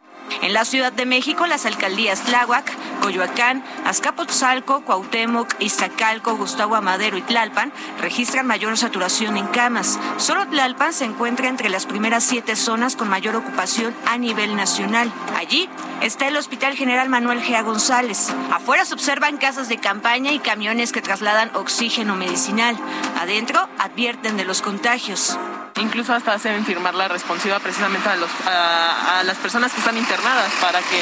[0.41, 7.21] En la Ciudad de México, las alcaldías Tláhuac, Coyoacán, Azcapotzalco, Cuauhtémoc, Iztacalco, Gustavo Amadero y
[7.21, 9.99] Tlalpan registran mayor saturación en camas.
[10.17, 15.11] Solo Tlalpan se encuentra entre las primeras siete zonas con mayor ocupación a nivel nacional.
[15.35, 15.69] Allí
[16.01, 18.33] está el Hospital General Manuel Gea González.
[18.51, 22.77] Afuera se observan casas de campaña y camiones que trasladan oxígeno medicinal.
[23.19, 25.37] Adentro advierten de los contagios.
[25.81, 31.01] Incluso hasta hacen firmar la responsiva precisamente a, las personas que están internadas para que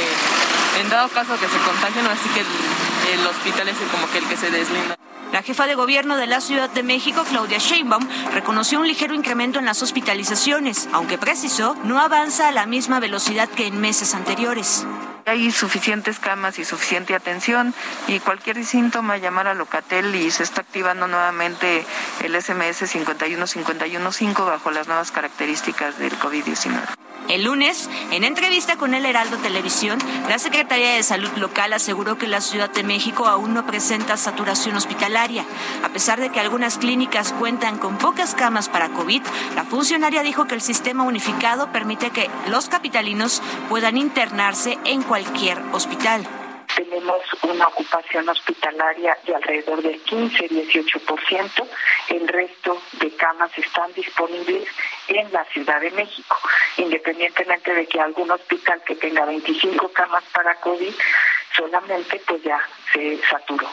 [0.82, 4.28] en dado caso que se contagien, así que el, el hospital es como que el
[4.28, 4.96] que se deslinda.
[5.32, 9.60] La jefa de gobierno de la Ciudad de México, Claudia Sheinbaum, reconoció un ligero incremento
[9.60, 14.86] en las hospitalizaciones, aunque precisó no avanza a la misma velocidad que en meses anteriores.
[15.26, 17.74] Hay suficientes camas y suficiente atención
[18.08, 21.86] y cualquier síntoma llamar a Locatel y se está activando nuevamente
[22.22, 27.04] el SMS 51515 bajo las nuevas características del COVID-19.
[27.30, 32.28] El lunes, en entrevista con el Heraldo Televisión, la Secretaría de Salud Local aseguró que
[32.28, 35.46] la Ciudad de México aún no presenta saturación hospitalaria.
[35.84, 39.22] A pesar de que algunas clínicas cuentan con pocas camas para COVID,
[39.56, 45.13] la funcionaria dijo que el sistema unificado permite que los capitalinos puedan internarse en cualquier
[45.74, 46.28] hospital
[46.76, 51.68] tenemos una ocupación hospitalaria de alrededor del 15-18%.
[52.10, 54.68] El resto de camas están disponibles
[55.08, 56.36] en la Ciudad de México,
[56.78, 60.94] independientemente de que algún hospital que tenga 25 camas para COVID
[61.56, 62.60] solamente pues ya
[62.94, 63.68] se saturó.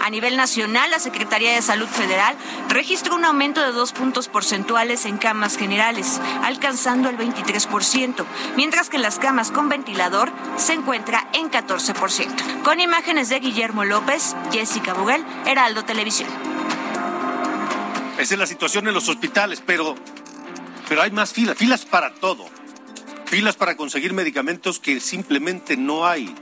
[0.00, 2.36] A nivel nacional, la Secretaría de Salud Federal
[2.68, 8.24] registró un aumento de dos puntos porcentuales en camas generales, alcanzando el 23%,
[8.56, 12.62] mientras que las camas con ventilador se encuentra en 14%.
[12.62, 16.28] Con imágenes de Guillermo López, Jessica Buguel, Heraldo Televisión.
[18.18, 19.94] Esa es la situación en los hospitales, pero,
[20.88, 22.46] pero hay más filas, filas para todo.
[23.26, 26.34] Filas para conseguir medicamentos que simplemente no hay.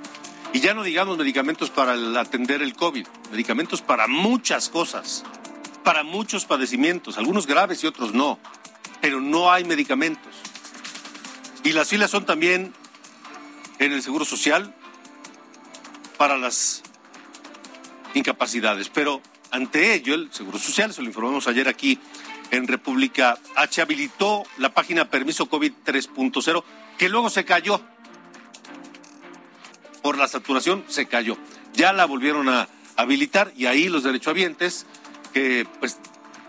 [0.55, 5.25] Y ya no digamos medicamentos para atender el COVID, medicamentos para muchas cosas,
[5.83, 8.39] para muchos padecimientos, algunos graves y otros no,
[9.01, 10.33] pero no hay medicamentos.
[11.65, 12.73] Y las filas son también
[13.81, 14.73] en el Seguro Social
[16.19, 16.85] para las
[18.15, 21.99] incapacidades, pero ante ello el Seguro Social, se lo informamos ayer aquí
[22.53, 26.63] en República H, habilitó la página Permiso COVID 3.0,
[26.97, 27.81] que luego se cayó
[30.05, 31.39] por la saturación se cayó.
[31.73, 34.85] Ya la volvieron a habilitar y ahí los derechohabientes
[35.33, 35.99] que pues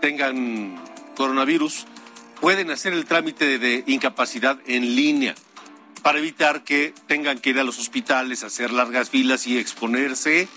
[0.02, 0.78] tengan
[1.16, 1.86] coronavirus
[2.42, 5.34] pueden hacer el trámite de incapacidad en línea
[6.02, 10.48] para evitar que tengan que ir a los hospitales, hacer largas filas y exponerse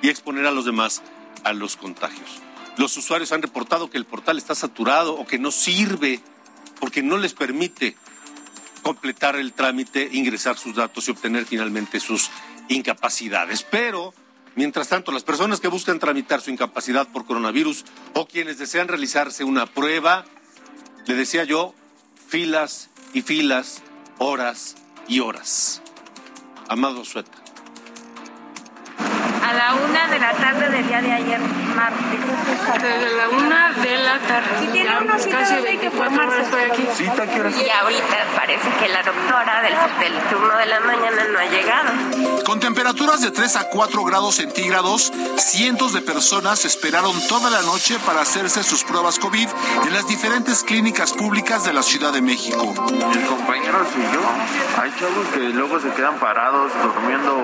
[0.00, 1.02] y exponer a los demás
[1.44, 2.40] a los contagios.
[2.78, 6.20] Los usuarios han reportado que el portal está saturado o que no sirve
[6.80, 7.96] porque no les permite
[8.86, 12.30] completar el trámite, ingresar sus datos y obtener finalmente sus
[12.68, 13.66] incapacidades.
[13.68, 14.14] Pero,
[14.54, 19.42] mientras tanto, las personas que buscan tramitar su incapacidad por coronavirus o quienes desean realizarse
[19.42, 20.24] una prueba,
[21.04, 21.74] le decía yo,
[22.28, 23.82] filas y filas,
[24.18, 24.76] horas
[25.08, 25.82] y horas.
[26.68, 27.55] Amado Sueta
[29.46, 31.40] a la una de la tarde del día de ayer,
[31.76, 32.20] martes.
[32.82, 34.48] Desde la una de la tarde.
[34.60, 36.42] Si tiene una cita, hay que formarse.
[36.42, 36.86] Estoy aquí.
[36.94, 41.44] ¿Cita Y ahorita parece que la doctora del, del turno de la mañana no ha
[41.46, 42.44] llegado.
[42.44, 47.98] Con temperaturas de 3 a 4 grados centígrados, cientos de personas esperaron toda la noche
[48.04, 49.48] para hacerse sus pruebas COVID
[49.86, 52.74] en las diferentes clínicas públicas de la Ciudad de México.
[53.12, 57.42] El compañero y yo, hay chavos que luego se quedan parados durmiendo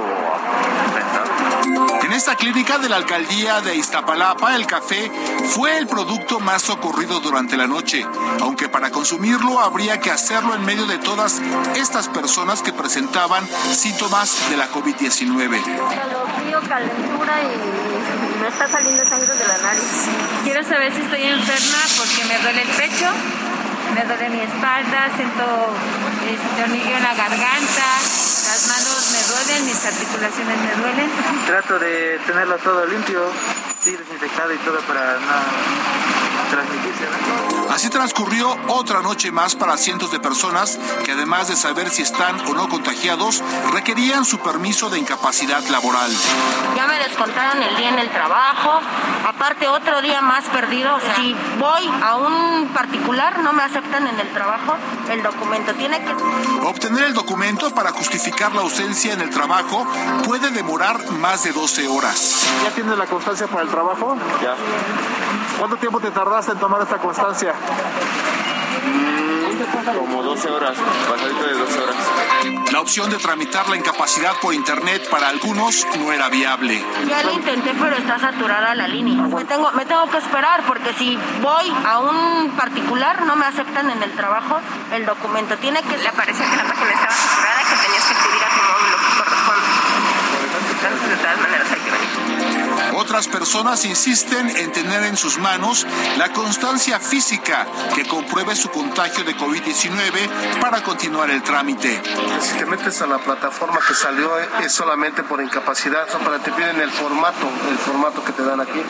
[1.64, 5.10] en esta clínica de la alcaldía de Iztapalapa, el café
[5.50, 8.06] fue el producto más socorrido durante la noche,
[8.40, 11.40] aunque para consumirlo habría que hacerlo en medio de todas
[11.76, 15.62] estas personas que presentaban síntomas de la COVID-19.
[16.38, 20.08] Frío, calentura y me está saliendo sangre de la nariz.
[20.44, 23.06] Quiero saber si estoy enferma porque me duele el pecho,
[23.94, 25.44] me duele mi espalda, siento
[26.26, 31.10] este, en la garganta, las manos me duelen, mis articulaciones me duelen.
[31.46, 33.30] Trato de tenerlo todo limpio,
[33.82, 37.61] sí, desinfectado y todo para no transmitirse.
[37.72, 42.38] Así transcurrió otra noche más para cientos de personas que además de saber si están
[42.46, 43.42] o no contagiados,
[43.72, 46.10] requerían su permiso de incapacidad laboral.
[46.76, 48.78] Ya me descontaron el día en el trabajo,
[49.26, 50.98] aparte otro día más perdido.
[51.16, 54.76] si voy a un particular, no me aceptan en el trabajo,
[55.08, 56.12] el documento tiene que...
[56.66, 59.86] Obtener el documento para justificar la ausencia en el trabajo
[60.26, 62.46] puede demorar más de 12 horas.
[62.64, 64.14] ¿Ya tienes la constancia para el trabajo?
[64.42, 64.56] Ya.
[65.58, 67.54] ¿Cuánto tiempo te tardaste en tomar esta constancia?
[69.98, 70.76] Como 12 horas,
[71.08, 71.96] pasadito de 12 horas.
[72.72, 76.82] La opción de tramitar la incapacidad por internet para algunos no era viable.
[77.08, 79.22] Ya lo intenté, pero está saturada la línea.
[79.22, 83.90] Me tengo, me tengo que esperar porque si voy a un particular no me aceptan
[83.90, 84.58] en el trabajo
[84.92, 85.56] el documento.
[85.58, 85.98] Tiene que...
[85.98, 88.61] Le pareció que la página estaba saturada, que tenías que acudir a
[93.22, 95.86] Otras personas insisten en tener en sus manos
[96.18, 102.02] la constancia física que compruebe su contagio de COVID-19 para continuar el trámite.
[102.40, 106.40] Si te metes a la plataforma que salió eh, es solamente por incapacidad, o para
[106.40, 108.82] te piden el formato, el formato que te dan aquí,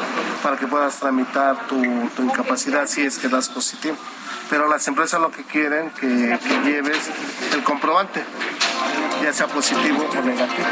[0.43, 1.83] para que puedas tramitar tu,
[2.17, 3.99] tu incapacidad si es que das positivo.
[4.49, 7.11] Pero las empresas lo que quieren que, que lleves
[7.53, 8.25] el comprobante,
[9.23, 10.69] ya sea positivo o negativo.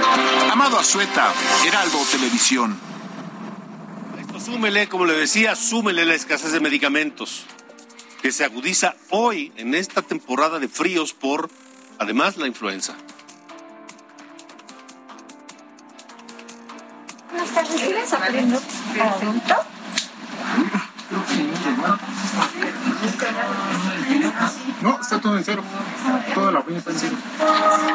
[0.50, 1.30] Amado Azueta,
[1.66, 2.88] Heraldo Televisión.
[4.40, 7.44] Esto súmele, como le decía, súmele la escasez de medicamentos
[8.22, 11.50] que se agudiza hoy en esta temporada de fríos por,
[11.98, 12.94] además, la influenza.
[24.80, 25.62] No, está todo en cero.
[26.34, 27.16] Toda la opinión está en cero.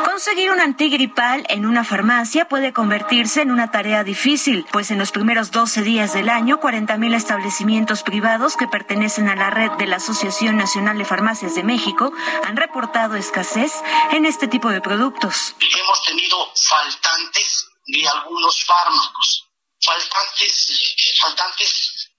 [0.06, 5.12] Conseguir un antigripal en una farmacia puede convertirse en una tarea difícil, pues en los
[5.12, 9.98] primeros 12 días del año, 40.000 establecimientos privados que pertenecen a la red de la
[9.98, 12.12] Asociación Nacional de Farmacias de México
[12.44, 13.74] han reportado escasez
[14.12, 15.56] en este tipo de productos.
[15.60, 19.48] hemos tenido faltantes de algunos fármacos,
[19.82, 22.12] faltantes, faltantes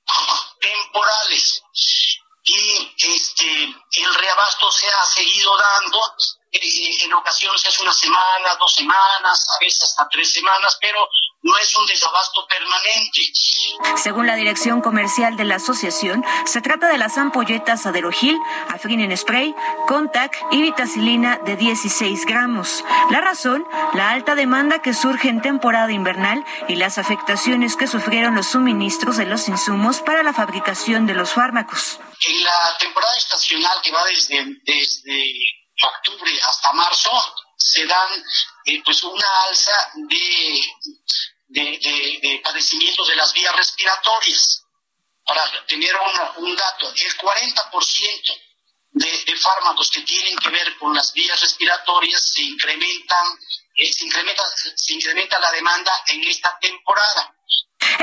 [0.60, 1.62] temporales.
[2.48, 5.98] Y este, el reabasto se ha seguido dando,
[6.52, 11.08] eh, en ocasiones es una semana, dos semanas, a veces hasta tres semanas, pero
[11.42, 13.20] no es un desabasto permanente.
[13.96, 18.36] Según la dirección comercial de la asociación, se trata de las ampolletas Aderogil,
[18.68, 19.54] Afrin en spray,
[19.86, 22.84] Contac y vitacilina de 16 gramos.
[23.10, 23.64] La razón,
[23.94, 29.16] la alta demanda que surge en temporada invernal y las afectaciones que sufrieron los suministros
[29.16, 32.00] de los insumos para la fabricación de los fármacos.
[32.26, 35.32] En la temporada estacional que va desde, desde
[35.82, 37.10] octubre hasta marzo,
[37.66, 38.24] se dan
[38.64, 40.60] eh, pues una alza de,
[41.48, 44.62] de, de- de padecimientos de las vías respiratorias.
[45.24, 48.40] Para tener un, un dato, el 40%
[48.92, 53.26] de, de fármacos que tienen que ver con las vías respiratorias se incrementan,
[53.74, 54.44] eh, se incrementa,
[54.76, 57.35] se incrementa la demanda en esta temporada.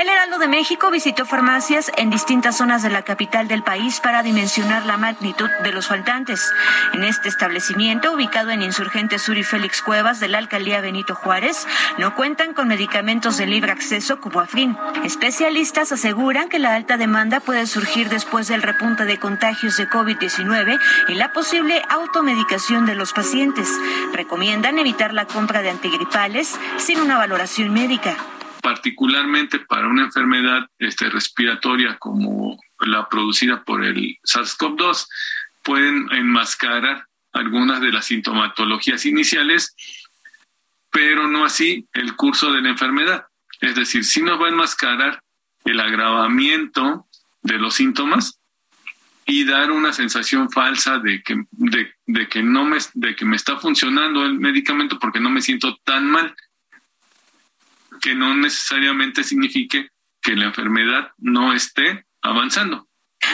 [0.00, 4.22] El Heraldo de México visitó farmacias en distintas zonas de la capital del país para
[4.22, 6.52] dimensionar la magnitud de los faltantes.
[6.92, 11.66] En este establecimiento, ubicado en Insurgente Sur y Félix Cuevas de la alcaldía Benito Juárez,
[11.98, 14.76] no cuentan con medicamentos de libre acceso como Afrin.
[15.04, 20.78] Especialistas aseguran que la alta demanda puede surgir después del repunte de contagios de COVID-19
[21.08, 23.68] y la posible automedicación de los pacientes.
[24.12, 28.16] Recomiendan evitar la compra de antigripales sin una valoración médica.
[28.64, 35.06] Particularmente para una enfermedad este, respiratoria como la producida por el SARS-CoV-2,
[35.62, 39.76] pueden enmascarar algunas de las sintomatologías iniciales,
[40.90, 43.26] pero no así el curso de la enfermedad.
[43.60, 45.22] Es decir, sí nos va a enmascarar
[45.66, 47.06] el agravamiento
[47.42, 48.40] de los síntomas
[49.26, 53.58] y dar una sensación falsa de que, de, que no me, de que me está
[53.58, 56.34] funcionando el medicamento porque no me siento tan mal
[58.04, 59.88] que no necesariamente signifique
[60.20, 62.86] que la enfermedad no esté avanzando.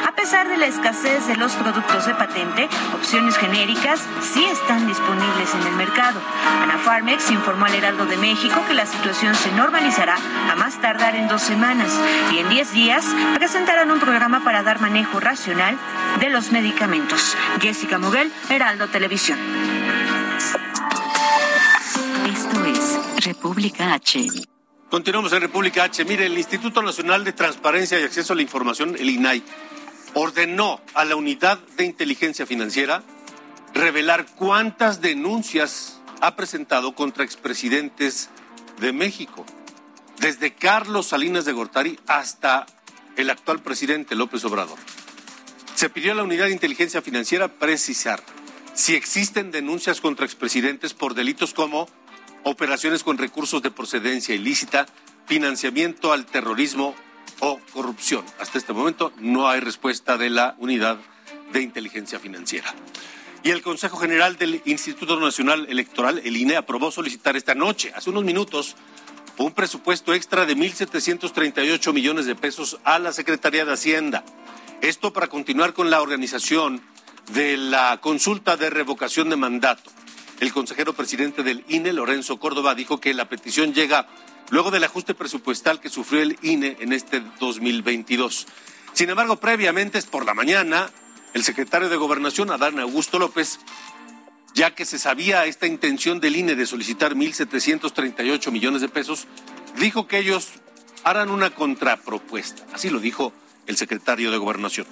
[0.07, 5.53] A pesar de la escasez de los productos de patente, opciones genéricas sí están disponibles
[5.57, 6.21] en el mercado.
[6.63, 10.17] Anafarmex informó al Heraldo de México que la situación se normalizará
[10.49, 11.93] a más tardar en dos semanas
[12.33, 13.05] y en diez días
[13.35, 15.77] presentarán un programa para dar manejo racional
[16.21, 17.37] de los medicamentos.
[17.61, 19.41] Jessica Muguel, Heraldo Televisión.
[22.25, 24.50] Esto es República H.
[24.91, 26.05] Continuamos en República H.
[26.05, 29.41] Mire, el Instituto Nacional de Transparencia y Acceso a la Información, el INAI,
[30.15, 33.05] ordenó a la Unidad de Inteligencia Financiera
[33.73, 38.31] revelar cuántas denuncias ha presentado contra expresidentes
[38.81, 39.47] de México,
[40.19, 42.67] desde Carlos Salinas de Gortari hasta
[43.17, 44.79] el actual presidente López Obrador.
[45.77, 48.25] Se pidió a la Unidad de Inteligencia Financiera precisar
[48.75, 51.89] si existen denuncias contra expresidentes por delitos como
[52.45, 54.87] operaciones con recursos de procedencia ilícita,
[55.27, 56.95] financiamiento al terrorismo
[57.41, 58.25] o corrupción.
[58.39, 60.99] Hasta este momento no hay respuesta de la Unidad
[61.53, 62.75] de Inteligencia Financiera.
[63.43, 68.11] Y el Consejo General del Instituto Nacional Electoral, el INE, aprobó solicitar esta noche, hace
[68.11, 68.77] unos minutos,
[69.39, 74.25] un presupuesto extra de 1.738 millones de pesos a la Secretaría de Hacienda.
[74.83, 76.83] Esto para continuar con la organización
[77.33, 79.91] de la consulta de revocación de mandato.
[80.41, 84.09] El consejero presidente del INE, Lorenzo Córdoba, dijo que la petición llega
[84.49, 88.47] luego del ajuste presupuestal que sufrió el INE en este 2022.
[88.95, 90.91] Sin embargo, previamente, es por la mañana,
[91.35, 93.61] el secretario de Gobernación, Adán Augusto López,
[94.55, 99.27] ya que se sabía esta intención del INE de solicitar 1.738 millones de pesos,
[99.79, 100.49] dijo que ellos
[101.05, 102.65] harán una contrapropuesta.
[102.73, 103.35] Así lo dijo
[103.67, 104.87] el secretario de Gobernación.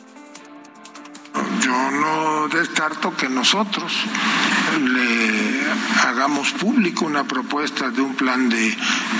[1.63, 3.93] Yo no descarto que nosotros
[4.79, 5.48] le
[6.07, 8.77] hagamos público una propuesta de un plan de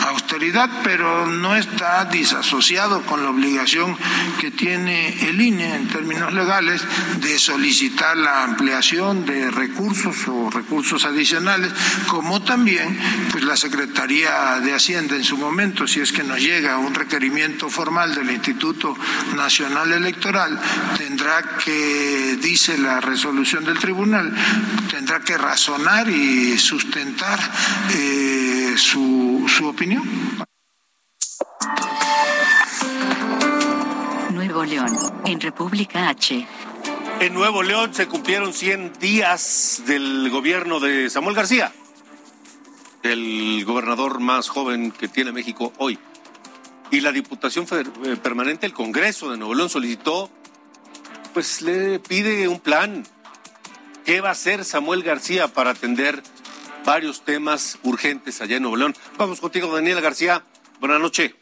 [0.09, 3.97] austeridad, pero no está disasociado con la obligación
[4.41, 6.83] que tiene el INE en términos legales
[7.21, 11.73] de solicitar la ampliación de recursos o recursos adicionales,
[12.07, 12.99] como también
[13.31, 17.69] pues la Secretaría de Hacienda en su momento, si es que nos llega un requerimiento
[17.69, 18.97] formal del Instituto
[19.37, 20.59] Nacional Electoral,
[20.97, 24.33] tendrá que dice la resolución del tribunal,
[24.91, 27.39] tendrá que razonar y sustentar
[27.95, 30.03] eh, su, su opinión.
[34.33, 36.47] Nuevo León, en República H.
[37.21, 41.73] En Nuevo León se cumplieron 100 días del gobierno de Samuel García,
[43.03, 45.99] el gobernador más joven que tiene México hoy.
[46.91, 50.31] Y la Diputación eh, Permanente, el Congreso de Nuevo León, solicitó
[51.35, 53.07] pues le pide un plan.
[54.09, 56.23] ¿Qué va a hacer Samuel García para atender
[56.87, 58.95] varios temas urgentes allá en Nuevo León?
[59.19, 60.45] Vamos contigo, Daniela García.
[60.81, 61.35] Buenas noches.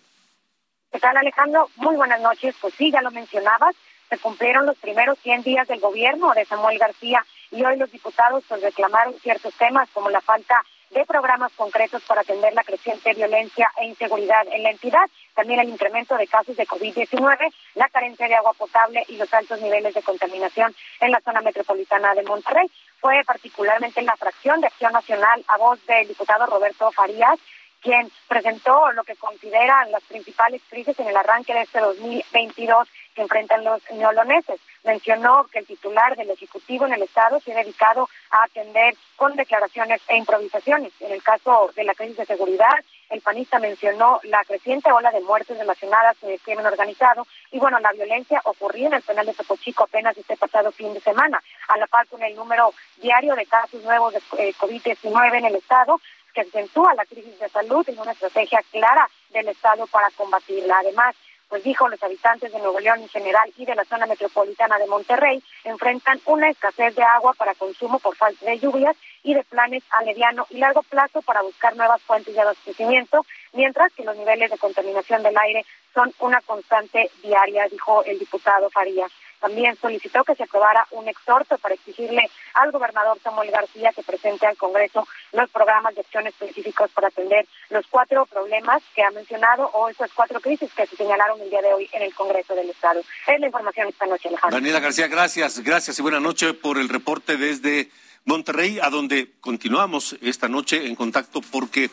[0.91, 1.71] ¿Qué tal, Alejandro?
[1.77, 2.57] Muy buenas noches.
[2.61, 3.77] Pues sí, ya lo mencionabas,
[4.11, 8.43] se cumplieron los primeros 100 días del gobierno de Samuel García y hoy los diputados
[8.49, 10.61] pues reclamaron ciertos temas como la falta
[10.91, 15.69] de programas concretos para atender la creciente violencia e inseguridad en la entidad, también el
[15.69, 20.03] incremento de casos de COVID-19, la carencia de agua potable y los altos niveles de
[20.03, 22.71] contaminación en la zona metropolitana de Monterrey.
[23.01, 27.39] Fue particularmente en la fracción de Acción Nacional a voz del diputado Roberto Farías
[27.87, 33.23] quien presentó lo que consideran las principales crisis en el arranque de este 2022 que
[33.23, 34.61] enfrentan los neoloneses.
[34.87, 39.35] Mencionó que el titular del Ejecutivo en el Estado se ha dedicado a atender con
[39.35, 40.93] declaraciones e improvisaciones.
[41.01, 45.21] En el caso de la crisis de seguridad, el panista mencionó la creciente ola de
[45.23, 49.35] muertes relacionadas con el crimen organizado y, bueno, la violencia ocurría en el penal de
[49.35, 53.35] Topo Chico apenas este pasado fin de semana, a la par con el número diario
[53.35, 56.01] de casos nuevos de eh, COVID-19 en el Estado,
[56.33, 60.79] que acentúa la crisis de salud en una estrategia clara del Estado para combatirla.
[60.79, 61.17] Además,
[61.49, 64.87] pues dijo, los habitantes de Nuevo León en general y de la zona metropolitana de
[64.87, 69.83] Monterrey enfrentan una escasez de agua para consumo por falta de lluvias y de planes
[69.91, 74.51] a mediano y largo plazo para buscar nuevas fuentes de abastecimiento, mientras que los niveles
[74.51, 79.11] de contaminación del aire son una constante diaria, dijo el diputado Farías.
[79.41, 84.47] También solicitó que se aprobara un exhorto para exigirle al gobernador Samuel García que presente
[84.47, 89.71] al Congreso los programas de acción específicos para atender los cuatro problemas que ha mencionado
[89.73, 92.71] o esas cuatro crisis que se señalaron el día de hoy en el Congreso del
[92.71, 93.01] Estado.
[93.27, 94.57] Es la información esta noche, Alejandro.
[94.57, 97.91] Daniela García, gracias, gracias y buena noche por el reporte desde
[98.25, 101.91] Monterrey, a donde continuamos esta noche en contacto porque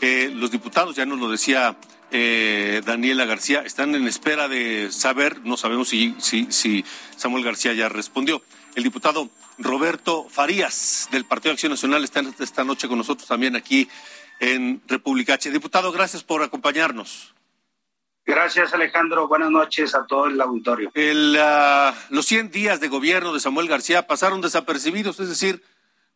[0.00, 1.76] eh, los diputados, ya nos lo decía
[2.10, 6.84] eh, Daniela García, están en espera de saber, no sabemos si, si, si
[7.16, 8.42] Samuel García ya respondió.
[8.74, 13.88] El diputado Roberto Farías del Partido Acción Nacional está esta noche con nosotros también aquí
[14.40, 15.50] en República H.
[15.50, 17.34] Diputado, gracias por acompañarnos.
[18.26, 19.28] Gracias, Alejandro.
[19.28, 20.90] Buenas noches a todo el auditorio.
[20.94, 25.62] El, uh, los 100 días de gobierno de Samuel García pasaron desapercibidos, es decir,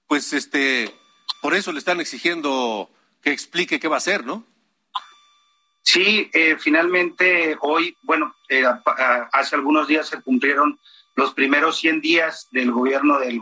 [0.09, 0.93] pues este,
[1.41, 2.91] por eso le están exigiendo
[3.23, 4.45] que explique qué va a hacer, ¿no?
[5.93, 8.63] Sí, eh, finalmente hoy, bueno, eh,
[9.33, 10.79] hace algunos días se cumplieron
[11.17, 13.41] los primeros 100 días del gobierno del,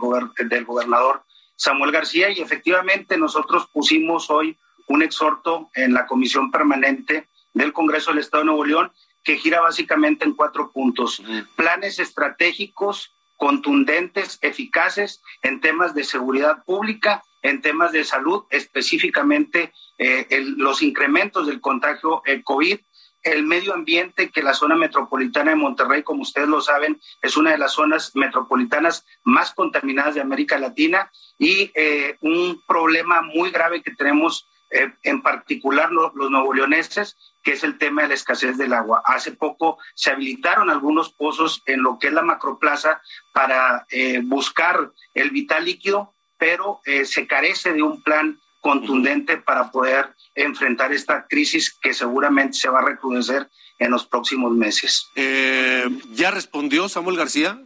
[0.49, 1.21] del gobernador
[1.55, 8.09] Samuel García y efectivamente nosotros pusimos hoy un exhorto en la comisión permanente del Congreso
[8.09, 8.91] del Estado de Nuevo León
[9.23, 11.21] que gira básicamente en cuatro puntos.
[11.55, 20.27] Planes estratégicos contundentes, eficaces en temas de seguridad pública, en temas de salud, específicamente eh,
[20.57, 22.79] los incrementos del contagio el COVID,
[23.23, 27.51] el medio ambiente, que la zona metropolitana de Monterrey, como ustedes lo saben, es una
[27.51, 33.81] de las zonas metropolitanas más contaminadas de América Latina y eh, un problema muy grave
[33.81, 38.57] que tenemos eh, en particular los, los leoneses, que es el tema de la escasez
[38.57, 39.01] del agua.
[39.03, 43.01] Hace poco se habilitaron algunos pozos en lo que es la macroplaza
[43.33, 43.85] para
[44.23, 50.91] buscar el vital líquido, pero eh, se carece de un plan contundente para poder enfrentar
[50.91, 55.07] esta crisis que seguramente se va a recrudecer en los próximos meses.
[55.15, 57.61] Eh, ¿Ya respondió Samuel García?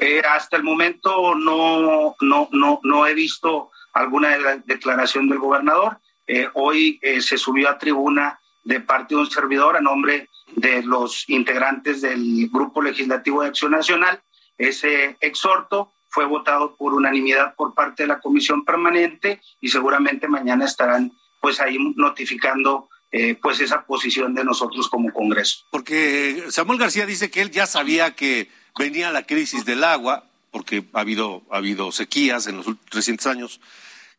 [0.00, 4.30] Eh, hasta el momento no, no, no, no he visto alguna
[4.64, 5.98] declaración del gobernador.
[6.26, 10.82] Eh, hoy eh, se subió a tribuna de parte de un servidor a nombre de
[10.82, 14.22] los integrantes del Grupo Legislativo de Acción Nacional.
[14.56, 20.64] Ese exhorto fue votado por unanimidad por parte de la Comisión Permanente y seguramente mañana
[20.64, 25.64] estarán pues ahí notificando eh, pues esa posición de nosotros como Congreso.
[25.70, 28.48] Porque Samuel García dice que él ya sabía que
[28.78, 33.60] venía la crisis del agua, porque ha habido, ha habido sequías en los recientes años,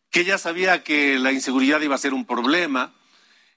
[0.10, 2.94] que ya sabía que la inseguridad iba a ser un problema,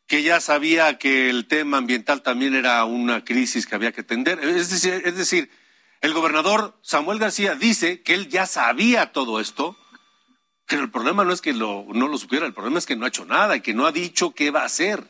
[0.06, 4.38] que ya sabía que el tema ambiental también era una crisis que había que atender.
[4.40, 5.50] Es decir, es decir,
[6.04, 9.74] el gobernador Samuel García dice que él ya sabía todo esto,
[10.66, 13.08] pero el problema no es que no lo supiera, el problema es que no ha
[13.08, 15.02] hecho nada y que no ha dicho qué va a hacer.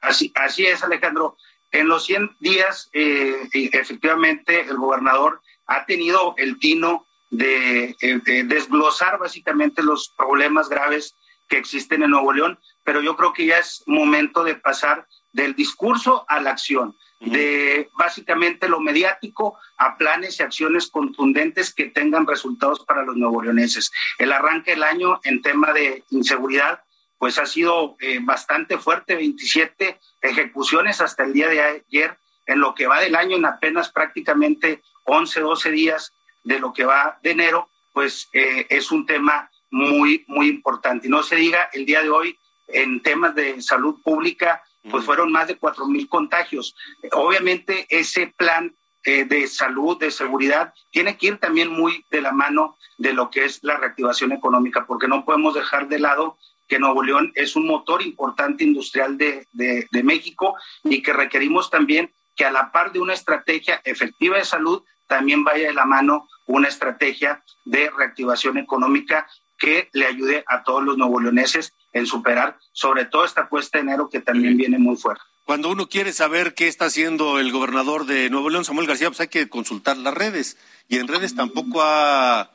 [0.00, 1.36] Así, así es, Alejandro.
[1.72, 8.44] En los 100 días, eh, efectivamente, el gobernador ha tenido el tino de, eh, de,
[8.44, 11.14] desglosar básicamente los problemas graves
[11.50, 15.54] que existen en Nuevo León, pero yo creo que ya es momento de pasar del
[15.54, 22.26] discurso a la acción, de básicamente lo mediático a planes y acciones contundentes que tengan
[22.26, 23.92] resultados para los leoneses.
[24.18, 26.82] El arranque del año en tema de inseguridad
[27.18, 32.74] pues ha sido eh, bastante fuerte, 27 ejecuciones hasta el día de ayer, en lo
[32.74, 36.12] que va del año, en apenas prácticamente 11, 12 días
[36.42, 41.06] de lo que va de enero, pues eh, es un tema muy, muy importante.
[41.06, 44.60] Y no se diga, el día de hoy, en temas de salud pública,
[44.90, 46.74] pues fueron más de cuatro mil contagios.
[47.12, 48.74] Obviamente ese plan
[49.04, 53.30] eh, de salud, de seguridad, tiene que ir también muy de la mano de lo
[53.30, 57.56] que es la reactivación económica, porque no podemos dejar de lado que Nuevo León es
[57.56, 60.54] un motor importante industrial de, de, México
[60.84, 65.44] y que requerimos también que a la par de una estrategia efectiva de salud, también
[65.44, 69.26] vaya de la mano una estrategia de reactivación económica
[69.62, 73.82] que le ayude a todos los nuevo leoneses en superar sobre todo esta cuesta de
[73.82, 75.22] enero que también viene muy fuerte.
[75.44, 79.20] Cuando uno quiere saber qué está haciendo el gobernador de Nuevo León, Samuel García, pues
[79.20, 80.58] hay que consultar las redes.
[80.88, 82.50] Y en redes tampoco ha,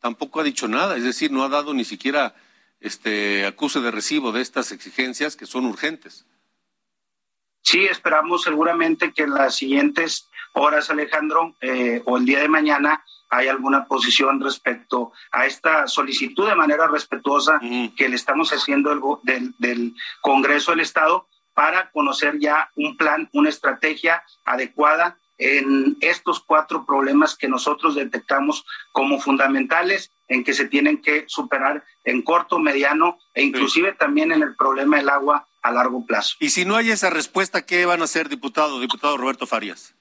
[0.00, 2.36] tampoco ha dicho nada, es decir, no ha dado ni siquiera
[2.78, 6.26] este acuse de recibo de estas exigencias que son urgentes.
[7.62, 13.04] Sí, esperamos seguramente que en las siguientes horas, Alejandro, eh, o el día de mañana,
[13.32, 17.58] hay alguna posición respecto a esta solicitud de manera respetuosa
[17.96, 23.48] que le estamos haciendo del, del Congreso del Estado para conocer ya un plan, una
[23.48, 31.00] estrategia adecuada en estos cuatro problemas que nosotros detectamos como fundamentales en que se tienen
[31.00, 36.04] que superar en corto, mediano e inclusive también en el problema del agua a largo
[36.04, 36.36] plazo.
[36.38, 39.94] Y si no hay esa respuesta, ¿qué van a hacer, diputado, diputado Roberto Farias?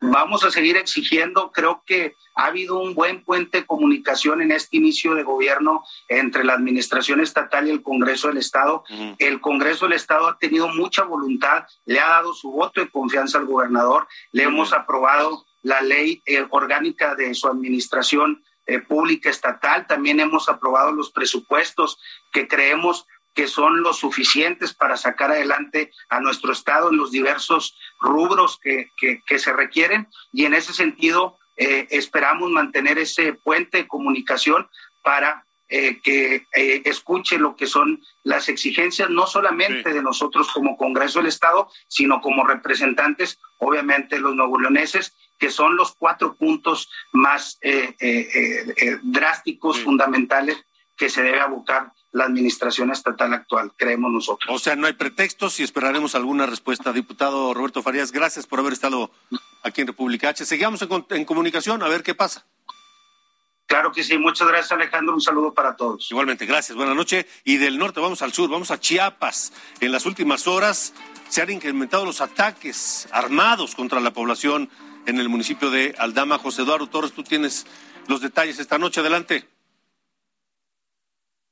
[0.00, 4.76] Vamos a seguir exigiendo, creo que ha habido un buen puente de comunicación en este
[4.76, 8.84] inicio de gobierno entre la Administración Estatal y el Congreso del Estado.
[9.18, 13.38] El Congreso del Estado ha tenido mucha voluntad, le ha dado su voto de confianza
[13.38, 19.86] al gobernador, le hemos aprobado la ley eh, orgánica de su administración eh, pública estatal,
[19.88, 21.98] también hemos aprobado los presupuestos
[22.32, 27.76] que creemos que son los suficientes para sacar adelante a nuestro Estado en los diversos
[28.00, 30.08] rubros que, que, se requieren.
[30.32, 34.68] Y en ese sentido eh, esperamos mantener ese puente de comunicación
[35.02, 40.76] para eh, que eh, escuche lo que son las exigencias, no solamente de nosotros como
[40.76, 47.60] Congreso del Estado, sino como representantes, obviamente, los leoneses, que son los cuatro puntos más
[49.02, 50.64] drásticos, fundamentales
[50.96, 54.54] que se debe abocar la administración estatal actual, creemos nosotros.
[54.54, 56.92] O sea, no hay pretextos y esperaremos alguna respuesta.
[56.92, 59.10] Diputado Roberto Farías, gracias por haber estado
[59.62, 60.44] aquí en República H.
[60.44, 60.80] Seguimos
[61.10, 62.46] en, comunicación a ver qué pasa.
[63.66, 66.10] Claro que sí, muchas gracias Alejandro, un saludo para todos.
[66.10, 67.26] Igualmente, gracias, buenas noches.
[67.44, 69.52] Y del norte vamos al sur, vamos a Chiapas.
[69.80, 70.94] En las últimas horas
[71.28, 74.70] se han incrementado los ataques armados contra la población
[75.04, 76.38] en el municipio de Aldama.
[76.38, 77.66] José Eduardo Torres, tú tienes
[78.06, 79.46] los detalles esta noche, adelante.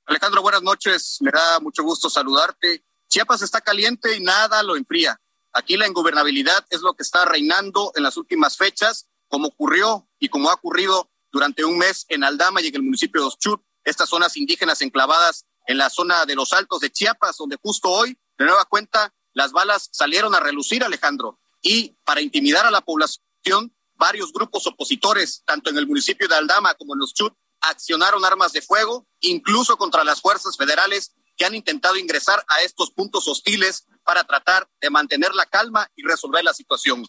[0.06, 1.18] Alejandro, buenas noches.
[1.20, 2.84] Me da mucho gusto saludarte.
[3.08, 5.20] Chiapas está caliente y nada lo enfría.
[5.52, 10.28] Aquí la ingobernabilidad es lo que está reinando en las últimas fechas, como ocurrió y
[10.28, 14.08] como ha ocurrido durante un mes en Aldama y en el municipio de Oschut, estas
[14.08, 18.44] zonas indígenas enclavadas en la zona de los Altos de Chiapas, donde justo hoy, de
[18.44, 21.40] nueva cuenta, las balas salieron a relucir, Alejandro.
[21.62, 26.74] Y para intimidar a la población, varios grupos opositores, tanto en el municipio de Aldama
[26.74, 31.54] como en los Chut, accionaron armas de fuego, incluso contra las fuerzas federales que han
[31.54, 36.54] intentado ingresar a estos puntos hostiles para tratar de mantener la calma y resolver la
[36.54, 37.06] situación.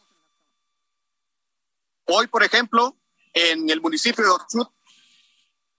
[2.05, 2.97] Hoy, por ejemplo,
[3.33, 4.69] en el municipio de Ochut,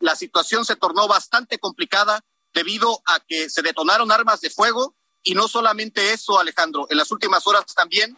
[0.00, 5.34] la situación se tornó bastante complicada debido a que se detonaron armas de fuego y
[5.34, 8.16] no solamente eso, Alejandro, en las últimas horas también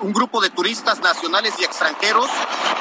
[0.00, 2.28] un grupo de turistas nacionales y extranjeros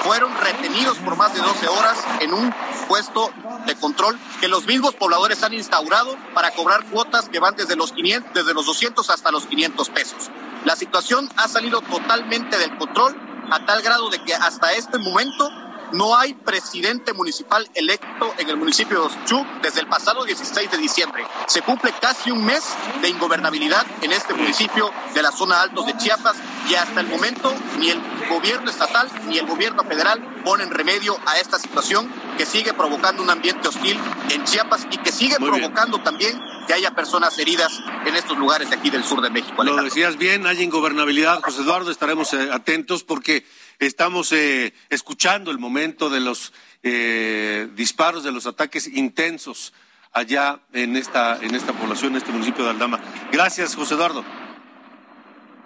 [0.04, 2.54] fueron retenidos por más de 12 horas en un
[2.88, 3.32] puesto
[3.66, 7.92] de control que los mismos pobladores han instaurado para cobrar cuotas que van desde los
[7.92, 10.30] 500, desde los 200 hasta los 500 pesos.
[10.66, 13.16] La situación ha salido totalmente del control
[13.52, 15.50] a tal grado de que hasta este momento
[15.96, 20.78] no hay presidente municipal electo en el municipio de Oshchú desde el pasado 16 de
[20.78, 21.26] diciembre.
[21.48, 22.64] Se cumple casi un mes
[23.02, 26.36] de ingobernabilidad en este municipio de la zona altos de Chiapas
[26.70, 31.38] y hasta el momento ni el gobierno estatal ni el gobierno federal ponen remedio a
[31.40, 33.98] esta situación que sigue provocando un ambiente hostil
[34.30, 37.72] en Chiapas y que sigue provocando también que haya personas heridas
[38.06, 39.64] en estos lugares de aquí del sur de México.
[39.64, 43.46] Lo decías bien, hay ingobernabilidad, José Eduardo, estaremos eh, atentos porque
[43.80, 46.54] estamos eh, escuchando el momento de los
[46.84, 49.74] eh, disparos, de los ataques intensos
[50.14, 53.00] allá en esta, en esta población, en este municipio de Aldama.
[53.32, 54.24] Gracias, José Eduardo.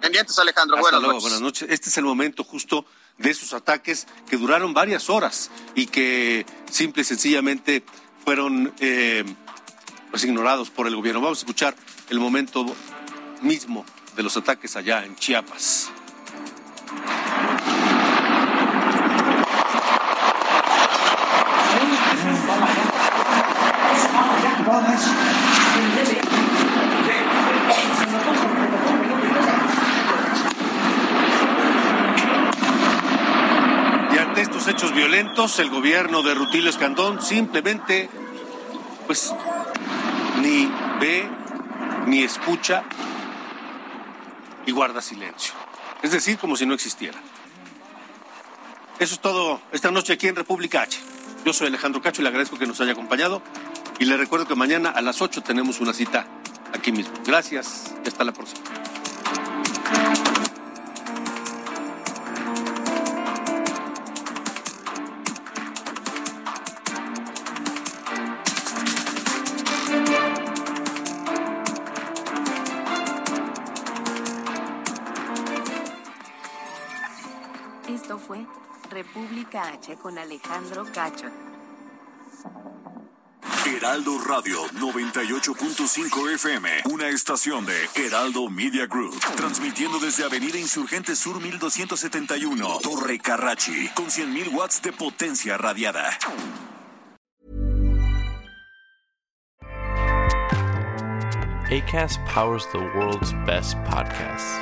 [0.00, 0.76] Pendientes, Alejandro.
[0.76, 1.22] Hasta buenas luego, noches.
[1.22, 1.68] buenas noches.
[1.70, 2.86] Este es el momento justo
[3.18, 7.84] de esos ataques que duraron varias horas y que simple y sencillamente
[8.24, 9.24] fueron eh,
[10.10, 11.20] pues ignorados por el gobierno.
[11.20, 11.76] Vamos a escuchar
[12.08, 12.64] el momento
[13.42, 13.84] mismo
[14.16, 15.90] de los ataques allá en Chiapas.
[34.12, 38.08] Y ante estos hechos violentos, el gobierno de Rutilio Escandón simplemente,
[39.06, 39.34] pues,
[40.40, 40.70] ni
[41.00, 41.28] ve,
[42.06, 42.82] ni escucha
[44.66, 45.54] y guarda silencio.
[46.02, 47.18] Es decir, como si no existiera.
[48.98, 50.98] Eso es todo esta noche aquí en República H.
[51.44, 53.42] Yo soy Alejandro Cacho y le agradezco que nos haya acompañado.
[54.00, 56.26] Y le recuerdo que mañana a las 8 tenemos una cita
[56.72, 57.12] aquí mismo.
[57.22, 58.64] Gracias hasta la próxima.
[77.86, 78.46] Esto fue
[78.88, 81.26] República H con Alejandro Cacho.
[83.76, 91.40] Heraldo Radio 98.5 FM, una estación de Heraldo Media Group, transmitiendo desde Avenida Insurgente Sur
[91.40, 96.18] 1271, Torre Carrachi, con 100.000 watts de potencia radiada.
[101.70, 104.58] ACAST powers the world's best podcasts.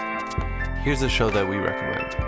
[0.84, 2.27] Here's a show that we recommend.